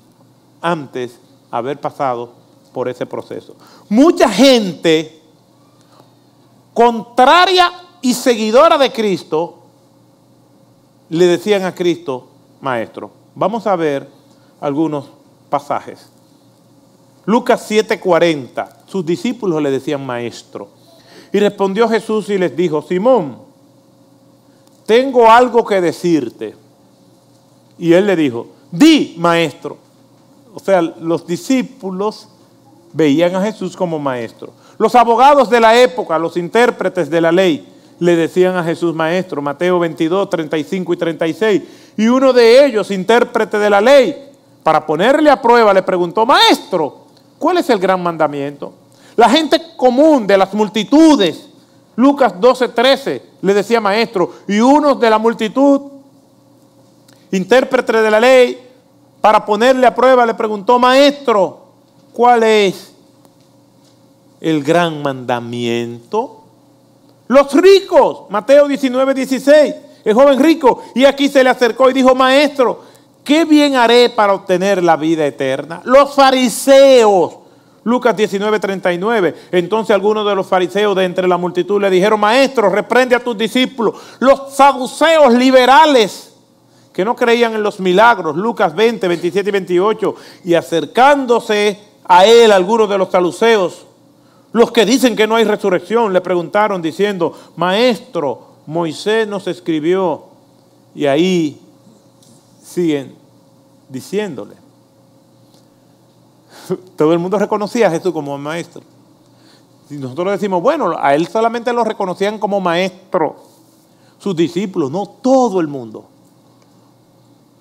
antes 0.62 1.19
haber 1.51 1.79
pasado 1.79 2.33
por 2.73 2.89
ese 2.89 3.05
proceso. 3.05 3.55
Mucha 3.89 4.29
gente 4.29 5.21
contraria 6.73 7.71
y 8.01 8.13
seguidora 8.13 8.77
de 8.77 8.91
Cristo 8.91 9.59
le 11.09 11.27
decían 11.27 11.63
a 11.63 11.75
Cristo, 11.75 12.27
maestro. 12.59 13.12
Vamos 13.36 13.67
a 13.67 13.75
ver 13.75 14.09
algunos 14.59 15.05
pasajes. 15.49 16.09
Lucas 17.25 17.69
7:40, 17.69 18.69
sus 18.88 19.05
discípulos 19.05 19.62
le 19.62 19.71
decían 19.71 20.05
maestro. 20.05 20.69
Y 21.31 21.39
respondió 21.39 21.88
Jesús 21.88 22.29
y 22.29 22.38
les 22.38 22.55
dijo, 22.55 22.81
Simón, 22.81 23.42
tengo 24.86 25.30
algo 25.30 25.65
que 25.65 25.82
decirte. 25.82 26.56
Y 27.78 27.93
él 27.93 28.08
le 28.08 28.15
dijo, 28.15 28.48
di, 28.72 29.15
maestro. 29.17 29.78
O 30.54 30.60
sea, 30.60 30.82
los 30.82 31.26
discípulos 31.26 32.28
veían 32.93 33.36
a 33.36 33.41
Jesús 33.41 33.76
como 33.76 34.00
maestro. 34.00 34.52
Los 34.78 34.96
abogados 34.96 35.50
de 35.50 35.60
la 35.60 35.80
época, 35.80 36.19
los 36.19 36.38
intérpretes 36.38 37.10
de 37.10 37.22
la 37.22 37.32
ley, 37.32 37.67
le 38.00 38.15
decían 38.15 38.56
a 38.56 38.63
Jesús 38.63 38.93
maestro, 38.93 39.41
Mateo 39.41 39.80
22, 39.80 40.30
35 40.30 40.93
y 40.93 40.98
36. 40.98 41.62
Y 41.98 42.08
uno 42.08 42.34
de 42.34 42.65
ellos, 42.65 42.91
intérprete 42.91 43.58
de 43.58 43.69
la 43.69 43.82
ley, 43.82 44.30
para 44.63 44.86
ponerle 44.86 45.30
a 45.30 45.41
prueba, 45.41 45.74
le 45.74 45.84
preguntó, 45.84 46.26
maestro, 46.26 47.06
¿cuál 47.38 47.58
es 47.58 47.69
el 47.69 47.80
gran 47.80 48.02
mandamiento? 48.02 48.74
La 49.15 49.30
gente 49.30 49.62
común 49.78 50.26
de 50.26 50.38
las 50.38 50.54
multitudes 50.54 51.48
Lucas 51.95 52.39
12, 52.39 52.69
13 52.69 53.23
le 53.41 53.53
decía 53.53 53.82
maestro, 53.82 54.34
y 54.47 54.60
uno 54.60 54.95
de 54.95 55.10
la 55.10 55.17
multitud, 55.17 55.82
intérprete 57.32 58.01
de 58.01 58.12
la 58.12 58.19
ley, 58.19 58.69
para 59.21 59.45
ponerle 59.45 59.86
a 59.88 59.95
prueba 59.95 60.25
le 60.25 60.34
preguntó, 60.34 60.79
maestro, 60.79 61.65
¿cuál 62.13 62.43
es 62.43 62.93
el 64.41 64.63
gran 64.63 65.01
mandamiento? 65.01 66.43
Los 67.27 67.53
ricos, 67.53 68.29
Mateo 68.29 68.67
19, 68.67 69.13
16, 69.13 69.75
el 70.03 70.13
joven 70.13 70.39
rico, 70.39 70.84
y 70.93 71.06
aquí 71.06 71.29
se 71.29 71.43
le 71.43 71.49
acercó 71.49 71.89
y 71.89 71.93
dijo, 71.93 72.13
maestro, 72.13 72.82
¿qué 73.23 73.45
bien 73.45 73.75
haré 73.75 74.10
para 74.10 74.34
obtener 74.34 74.84
la 74.84 74.97
vida 74.97 75.25
eterna? 75.25 75.82
Los 75.86 76.13
fariseos, 76.13 77.36
Lucas 77.84 78.15
19, 78.15 78.60
39. 78.60 79.36
Entonces 79.52 79.93
algunos 79.93 80.26
de 80.26 80.36
los 80.36 80.48
fariseos 80.48 80.96
de 80.96 81.04
entre 81.04 81.28
la 81.28 81.38
multitud 81.38 81.82
le 81.82 81.89
dijeron, 81.89 82.19
maestro, 82.19 82.69
reprende 82.69 83.15
a 83.15 83.24
tus 83.24 83.38
discípulos. 83.38 83.96
Los 84.19 84.54
saduceos 84.54 85.34
liberales 85.34 86.34
que 86.93 87.04
no 87.04 87.15
creían 87.15 87.56
en 87.56 87.63
los 87.63 87.80
milagros. 87.80 88.36
Lucas 88.36 88.74
20, 88.74 89.08
27 89.08 89.50
y 89.50 89.52
28. 89.52 90.15
Y 90.46 90.54
acercándose 90.54 91.80
a 92.06 92.26
él 92.26 92.52
algunos 92.52 92.89
de 92.89 92.98
los 92.98 93.10
saduceos, 93.10 93.86
los 94.52 94.72
que 94.72 94.86
dicen 94.86 95.15
que 95.15 95.26
no 95.26 95.36
hay 95.36 95.43
resurrección, 95.43 96.13
le 96.13 96.22
preguntaron 96.22 96.82
diciendo, 96.82 97.38
maestro, 97.56 98.54
Moisés 98.65 99.28
nos 99.28 99.48
escribió 99.48 100.26
Y 100.96 101.08
ahí 101.08 101.60
siguen 102.63 103.15
diciéndole. 103.89 104.62
Todo 106.97 107.13
el 107.13 107.19
mundo 107.19 107.38
reconocía 107.38 107.88
a 107.88 107.91
Jesús 107.91 108.12
como 108.12 108.38
maestro. 108.38 108.82
Si 109.89 109.97
nosotros 109.97 110.32
decimos, 110.32 110.62
bueno, 110.62 110.95
a 110.97 111.13
él 111.13 111.28
solamente 111.28 111.73
lo 111.73 111.84
reconocían 111.84 112.39
como 112.39 112.60
maestro, 112.60 113.36
sus 114.17 114.36
discípulos, 114.36 114.89
no 114.89 115.06
todo 115.06 115.60
el 115.60 115.67
mundo. 115.67 116.06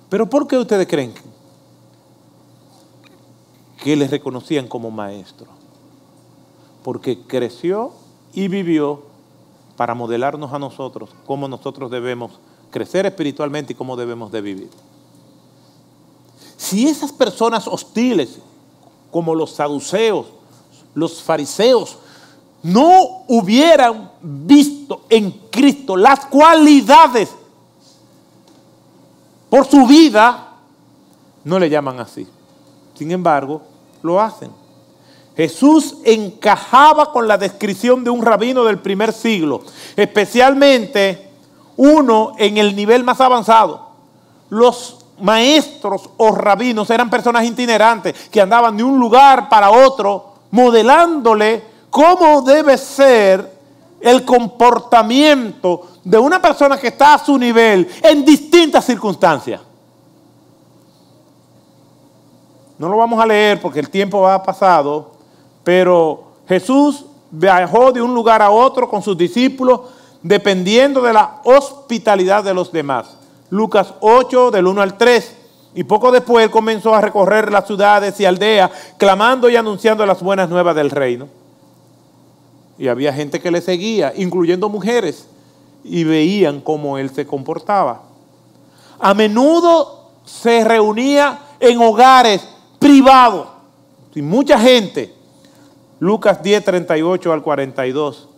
Pero 0.09 0.29
¿por 0.29 0.47
qué 0.47 0.57
ustedes 0.57 0.87
creen 0.87 1.15
que 3.83 3.97
le 3.97 4.07
reconocían 4.07 4.69
como 4.69 4.91
maestro? 4.91 5.49
Porque 6.85 7.23
creció 7.27 7.93
y 8.33 8.49
vivió 8.49 9.03
para 9.77 9.95
modelarnos 9.95 10.53
a 10.53 10.59
nosotros 10.59 11.11
cómo 11.27 11.49
nosotros 11.49 11.91
debemos 11.91 12.33
crecer 12.71 13.07
espiritualmente 13.07 13.73
y 13.73 13.77
cómo 13.77 13.97
debemos 13.97 14.31
de 14.31 14.41
vivir. 14.41 14.71
Si 16.57 16.87
esas 16.87 17.12
personas 17.12 17.67
hostiles, 17.67 18.38
como 19.12 19.37
los 19.37 19.53
saduceos, 19.53 20.27
los 20.94 21.22
fariseos, 21.22 21.98
no 22.64 23.25
hubieran 23.29 24.11
visto 24.20 25.03
en 25.09 25.31
Cristo 25.51 25.96
las 25.96 26.27
cualidades 26.27 27.29
por 29.48 29.66
su 29.66 29.87
vida, 29.87 30.48
no 31.44 31.59
le 31.59 31.68
llaman 31.68 32.01
así. 32.01 32.27
Sin 32.94 33.11
embargo, 33.11 33.62
lo 34.03 34.20
hacen. 34.20 34.51
Jesús 35.37 35.96
encajaba 36.05 37.12
con 37.12 37.29
la 37.29 37.37
descripción 37.37 38.05
de 38.05 38.11
un 38.11 38.22
rabino 38.22 38.64
del 38.64 38.79
primer 38.79 39.12
siglo, 39.12 39.62
especialmente 39.96 41.31
uno 41.77 42.33
en 42.38 42.59
el 42.59 42.75
nivel 42.75 43.05
más 43.05 43.20
avanzado. 43.20 43.88
Los 44.51 45.02
maestros 45.20 46.11
o 46.16 46.33
rabinos 46.33 46.90
eran 46.90 47.11
personas 47.11 47.44
itinerantes 47.44 48.29
que 48.31 48.40
andaban 48.40 48.77
de 48.77 48.83
un 48.83 48.98
lugar 48.98 49.48
para 49.48 49.70
otro 49.70 50.33
modelándole 50.51 51.62
cómo 51.90 52.42
debe 52.42 52.77
ser 52.79 53.53
el 54.01 54.25
comportamiento 54.25 55.88
de 56.03 56.18
una 56.18 56.40
persona 56.42 56.79
que 56.79 56.88
está 56.88 57.14
a 57.14 57.25
su 57.25 57.38
nivel 57.38 57.88
en 58.03 58.25
distintas 58.25 58.85
circunstancias. 58.85 59.61
No 62.79 62.88
lo 62.88 62.96
vamos 62.96 63.22
a 63.22 63.27
leer 63.27 63.61
porque 63.61 63.79
el 63.79 63.88
tiempo 63.88 64.27
ha 64.27 64.42
pasado, 64.42 65.12
pero 65.62 66.25
Jesús 66.48 67.05
viajó 67.31 67.92
de 67.92 68.03
un 68.03 68.12
lugar 68.12 68.42
a 68.42 68.51
otro 68.51 68.88
con 68.88 69.03
sus 69.03 69.16
discípulos 69.16 69.81
dependiendo 70.22 71.01
de 71.01 71.12
la 71.12 71.40
hospitalidad 71.44 72.42
de 72.42 72.55
los 72.55 72.72
demás. 72.72 73.22
Lucas 73.53 73.93
8, 74.01 74.51
del 74.51 74.67
1 74.67 74.81
al 74.81 74.97
3. 74.97 75.37
Y 75.75 75.85
poco 75.85 76.11
después 76.11 76.49
comenzó 76.49 76.95
a 76.95 77.03
recorrer 77.03 77.53
las 77.53 77.67
ciudades 77.67 78.19
y 78.19 78.25
aldeas, 78.25 78.71
clamando 78.97 79.51
y 79.51 79.57
anunciando 79.57 80.07
las 80.07 80.23
buenas 80.23 80.49
nuevas 80.49 80.75
del 80.75 80.91
reino. 80.91 81.29
Y 82.79 82.88
había 82.88 83.12
gente 83.12 83.41
que 83.41 83.51
le 83.51 83.61
seguía, 83.61 84.15
incluyendo 84.17 84.71
mujeres, 84.71 85.27
y 85.85 86.03
veían 86.05 86.62
cómo 86.62 86.97
él 86.97 87.11
se 87.11 87.27
comportaba. 87.27 88.01
A 88.99 89.12
menudo 89.12 90.12
se 90.25 90.65
reunía 90.65 91.38
en 91.61 91.79
hogares 91.79 92.49
privados, 92.79 93.49
y 94.15 94.23
mucha 94.23 94.59
gente. 94.59 95.15
Lucas 96.01 96.43
10, 96.43 96.65
38 96.65 97.31
al 97.31 97.43
42. 97.43 98.29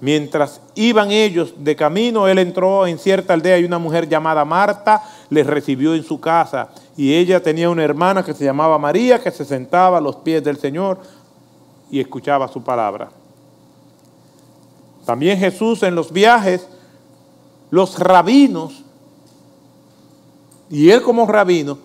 Mientras 0.00 0.60
iban 0.74 1.10
ellos 1.10 1.54
de 1.56 1.74
camino, 1.74 2.28
él 2.28 2.38
entró 2.38 2.86
en 2.86 2.98
cierta 2.98 3.32
aldea 3.32 3.58
y 3.58 3.64
una 3.64 3.78
mujer 3.78 4.08
llamada 4.08 4.44
Marta 4.44 5.02
les 5.30 5.46
recibió 5.46 5.94
en 5.94 6.04
su 6.04 6.20
casa. 6.20 6.68
Y 6.96 7.14
ella 7.14 7.42
tenía 7.42 7.70
una 7.70 7.82
hermana 7.82 8.22
que 8.22 8.34
se 8.34 8.44
llamaba 8.44 8.78
María, 8.78 9.22
que 9.22 9.30
se 9.30 9.44
sentaba 9.44 9.98
a 9.98 10.00
los 10.00 10.16
pies 10.16 10.44
del 10.44 10.58
Señor 10.58 10.98
y 11.90 12.00
escuchaba 12.00 12.46
su 12.48 12.62
palabra. 12.62 13.08
También 15.06 15.38
Jesús 15.38 15.82
en 15.82 15.94
los 15.94 16.12
viajes, 16.12 16.66
los 17.70 17.98
rabinos, 17.98 18.82
y 20.68 20.90
él 20.90 21.00
como 21.00 21.26
rabino, 21.26 21.78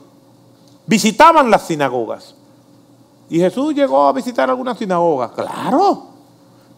visitaban 0.86 1.50
las 1.50 1.68
sinagogas. 1.68 2.36
Y 3.30 3.40
Jesús 3.40 3.74
llegó 3.74 4.08
a 4.08 4.12
visitar 4.12 4.50
algunas 4.50 4.78
sinagogas, 4.78 5.32
claro. 5.32 6.11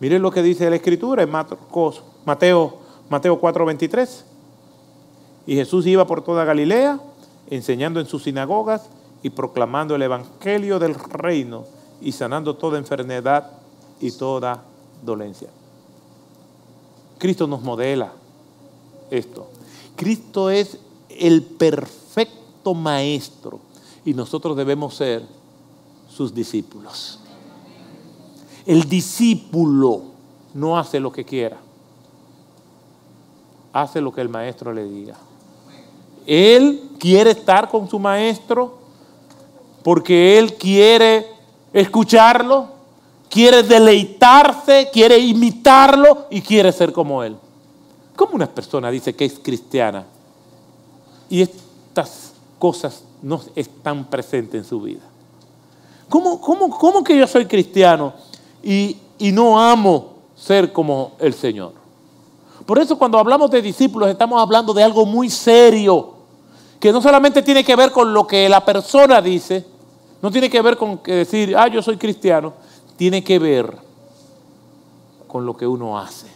Miren 0.04 0.22
lo 0.22 0.32
que 0.32 0.44
dice 0.44 0.70
la 0.70 0.76
Escritura 0.76 1.24
en 1.24 1.32
Mateo, 1.32 2.78
Mateo 3.10 3.40
4:23. 3.40 4.26
Y 5.48 5.56
Jesús 5.56 5.88
iba 5.88 6.06
por 6.06 6.22
toda 6.22 6.44
Galilea, 6.44 7.00
enseñando 7.50 8.02
en 8.02 8.06
sus 8.06 8.24
sinagogas 8.24 8.82
y 9.22 9.30
proclamando 9.30 9.96
el 9.96 10.02
Evangelio 10.02 10.78
del 10.78 10.96
reino 10.96 11.64
y 12.02 12.12
sanando 12.12 12.58
toda 12.58 12.78
enfermedad 12.78 13.50
y 14.02 14.12
toda 14.12 14.66
dolencia. 15.06 15.48
Cristo 17.18 17.48
nos 17.48 17.62
modela 17.62 18.12
esto. 19.10 19.48
Cristo 19.96 20.50
es 20.50 20.80
el 21.08 21.44
perfecto 21.44 22.74
maestro 22.74 23.62
y 24.04 24.14
nosotros 24.14 24.58
debemos 24.58 24.96
ser 24.96 25.24
sus 26.10 26.34
discípulos. 26.34 27.23
El 28.66 28.88
discípulo 28.88 30.04
no 30.54 30.78
hace 30.78 31.00
lo 31.00 31.12
que 31.12 31.26
quiera, 31.26 31.58
hace 33.74 34.00
lo 34.02 34.14
que 34.14 34.22
el 34.22 34.30
maestro 34.30 34.74
le 34.74 34.86
diga. 34.86 35.16
Él 36.26 36.92
quiere 37.00 37.32
estar 37.32 37.70
con 37.70 37.90
su 37.90 38.00
maestro 38.00 38.78
porque 39.84 40.40
él 40.40 40.56
quiere 40.56 41.28
escucharlo, 41.74 42.68
quiere 43.30 43.64
deleitarse, 43.64 44.90
quiere 44.94 45.18
imitarlo 45.18 46.28
y 46.30 46.42
quiere 46.42 46.72
ser 46.72 46.94
como 46.94 47.24
él. 47.24 47.36
¿Cómo 48.16 48.36
una 48.36 48.48
persona 48.48 48.90
dice 48.92 49.16
que 49.16 49.26
es 49.26 49.40
cristiana 49.40 50.06
y 51.30 51.42
estas 51.42 52.34
cosas 52.60 53.04
no 53.22 53.42
están 53.56 54.06
presentes 54.06 54.62
en 54.62 54.66
su 54.66 54.80
vida? 54.80 55.02
¿Cómo, 56.10 56.40
cómo, 56.40 57.04
que 57.04 57.18
yo 57.18 57.26
soy 57.26 57.48
cristiano 57.48 58.14
y, 58.64 58.98
no 59.32 59.60
amo 59.60 60.14
ser 60.36 60.72
como 60.74 61.12
el 61.20 61.34
Señor? 61.34 61.74
Por 62.66 62.80
eso 62.80 62.98
cuando 62.98 63.18
hablamos 63.18 63.52
de 63.52 63.62
discípulos 63.62 64.10
estamos 64.10 64.42
hablando 64.42 64.74
de 64.74 64.84
algo 64.84 65.06
muy 65.06 65.30
serio, 65.30 66.14
que 66.80 66.92
no 66.92 67.02
solamente 67.02 67.42
tiene 67.42 67.64
que 67.64 67.76
ver 67.76 67.92
con 67.92 68.14
lo 68.14 68.26
que 68.26 68.48
la 68.50 68.64
persona 68.64 69.22
dice, 69.22 69.66
no 70.22 70.32
tiene 70.32 70.50
que 70.50 70.62
ver 70.62 70.78
con 70.78 71.02
decir, 71.04 71.56
ah, 71.58 71.68
yo 71.68 71.82
soy 71.82 71.98
cristiano. 71.98 72.54
Tiene 72.96 73.24
que 73.24 73.40
ver 73.40 73.76
con 75.28 75.46
lo 75.46 75.58
que 75.58 75.68
uno 75.68 76.00
hace. 76.00 76.28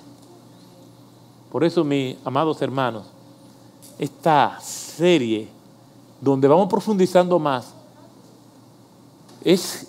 Por 1.51 1.63
eso, 1.63 1.85
mis 1.85 2.17
amados 2.25 2.61
hermanos, 2.61 3.05
esta 3.97 4.59
serie 4.59 5.47
donde 6.19 6.47
vamos 6.47 6.67
profundizando 6.67 7.39
más 7.39 7.73
es 9.43 9.86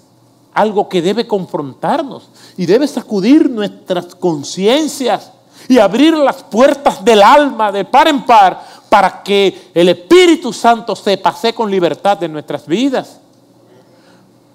algo 0.58 0.88
que 0.88 1.00
debe 1.00 1.26
confrontarnos 1.26 2.28
y 2.56 2.66
debe 2.66 2.88
sacudir 2.88 3.48
nuestras 3.48 4.14
conciencias 4.16 5.30
y 5.68 5.78
abrir 5.78 6.14
las 6.14 6.42
puertas 6.42 7.04
del 7.04 7.22
alma 7.22 7.70
de 7.70 7.84
par 7.84 8.08
en 8.08 8.24
par 8.24 8.60
para 8.88 9.22
que 9.22 9.70
el 9.72 9.88
Espíritu 9.90 10.52
Santo 10.52 10.96
se 10.96 11.16
pase 11.16 11.52
con 11.52 11.70
libertad 11.70 12.20
en 12.24 12.32
nuestras 12.32 12.66
vidas 12.66 13.20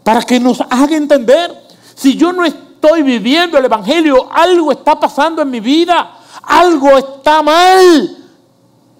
para 0.03 0.21
que 0.23 0.41
nos 0.41 0.59
haga 0.59 0.97
entender. 0.97 1.63
Si 1.95 2.17
yo 2.17 2.33
no 2.33 2.43
estoy 2.43 3.01
viviendo 3.01 3.57
el 3.57 3.63
Evangelio, 3.63 4.27
algo 4.29 4.73
está 4.73 4.99
pasando 4.99 5.41
en 5.41 5.49
mi 5.49 5.61
vida, 5.61 6.17
algo 6.41 6.89
está 6.97 7.41
mal. 7.41 8.17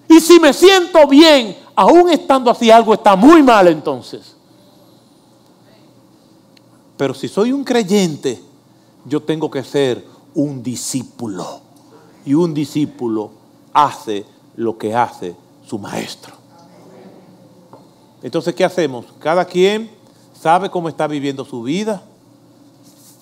Y 0.08 0.20
si 0.20 0.40
me 0.40 0.54
siento 0.54 1.06
bien, 1.06 1.54
aún 1.74 2.08
estando 2.08 2.50
así, 2.50 2.70
algo 2.70 2.94
está 2.94 3.14
muy 3.14 3.42
mal 3.42 3.68
entonces. 3.68 4.33
Pero 6.96 7.14
si 7.14 7.28
soy 7.28 7.52
un 7.52 7.64
creyente, 7.64 8.40
yo 9.04 9.20
tengo 9.22 9.50
que 9.50 9.64
ser 9.64 10.04
un 10.34 10.62
discípulo. 10.62 11.60
Y 12.24 12.34
un 12.34 12.54
discípulo 12.54 13.30
hace 13.72 14.24
lo 14.56 14.78
que 14.78 14.94
hace 14.94 15.36
su 15.66 15.78
maestro. 15.78 16.34
Entonces, 18.22 18.54
¿qué 18.54 18.64
hacemos? 18.64 19.06
Cada 19.18 19.44
quien 19.44 19.90
sabe 20.40 20.70
cómo 20.70 20.88
está 20.88 21.06
viviendo 21.06 21.44
su 21.44 21.62
vida. 21.62 22.02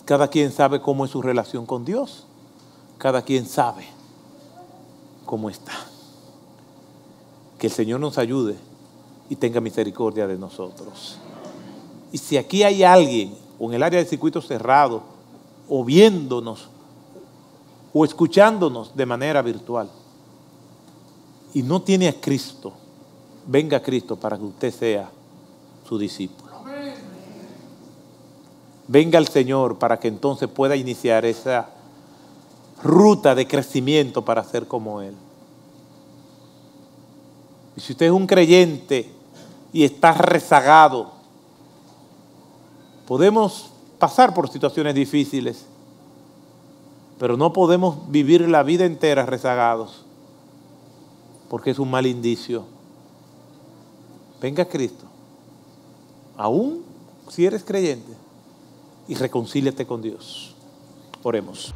Cada 0.04 0.28
quien 0.28 0.52
sabe 0.52 0.80
cómo 0.80 1.04
es 1.04 1.10
su 1.10 1.22
relación 1.22 1.66
con 1.66 1.84
Dios. 1.84 2.24
Cada 2.98 3.22
quien 3.22 3.46
sabe 3.46 3.86
cómo 5.26 5.50
está. 5.50 5.72
Que 7.58 7.66
el 7.68 7.72
Señor 7.72 8.00
nos 8.00 8.18
ayude 8.18 8.56
y 9.28 9.36
tenga 9.36 9.60
misericordia 9.60 10.26
de 10.26 10.36
nosotros. 10.36 11.18
Y 12.12 12.18
si 12.18 12.36
aquí 12.36 12.62
hay 12.62 12.84
alguien, 12.84 13.34
en 13.68 13.74
el 13.74 13.82
área 13.82 14.00
de 14.00 14.06
circuito 14.08 14.40
cerrado, 14.40 15.02
o 15.68 15.84
viéndonos, 15.84 16.68
o 17.92 18.04
escuchándonos 18.04 18.96
de 18.96 19.06
manera 19.06 19.42
virtual, 19.42 19.88
y 21.54 21.62
no 21.62 21.82
tiene 21.82 22.08
a 22.08 22.20
Cristo, 22.20 22.72
venga 23.46 23.76
a 23.76 23.82
Cristo 23.82 24.16
para 24.16 24.36
que 24.36 24.44
usted 24.44 24.72
sea 24.72 25.10
su 25.88 25.98
discípulo. 25.98 26.52
Venga 28.88 29.18
al 29.18 29.28
Señor 29.28 29.78
para 29.78 29.98
que 29.98 30.08
entonces 30.08 30.48
pueda 30.48 30.76
iniciar 30.76 31.24
esa 31.24 31.70
ruta 32.82 33.34
de 33.34 33.46
crecimiento 33.46 34.24
para 34.24 34.42
ser 34.44 34.66
como 34.66 35.00
Él. 35.00 35.14
Y 37.76 37.80
si 37.80 37.92
usted 37.92 38.06
es 38.06 38.12
un 38.12 38.26
creyente 38.26 39.10
y 39.72 39.84
está 39.84 40.12
rezagado, 40.12 41.11
podemos 43.06 43.70
pasar 43.98 44.34
por 44.34 44.48
situaciones 44.48 44.94
difíciles, 44.94 45.64
pero 47.18 47.36
no 47.36 47.52
podemos 47.52 48.10
vivir 48.10 48.48
la 48.48 48.62
vida 48.62 48.84
entera 48.84 49.26
rezagados, 49.26 50.04
porque 51.48 51.70
es 51.70 51.78
un 51.78 51.90
mal 51.90 52.06
indicio. 52.06 52.64
Venga 54.40 54.64
Cristo, 54.64 55.04
aún 56.36 56.82
si 57.28 57.46
eres 57.46 57.64
creyente, 57.64 58.12
y 59.08 59.14
reconcíliate 59.14 59.86
con 59.86 60.02
Dios. 60.02 60.54
Oremos. 61.22 61.74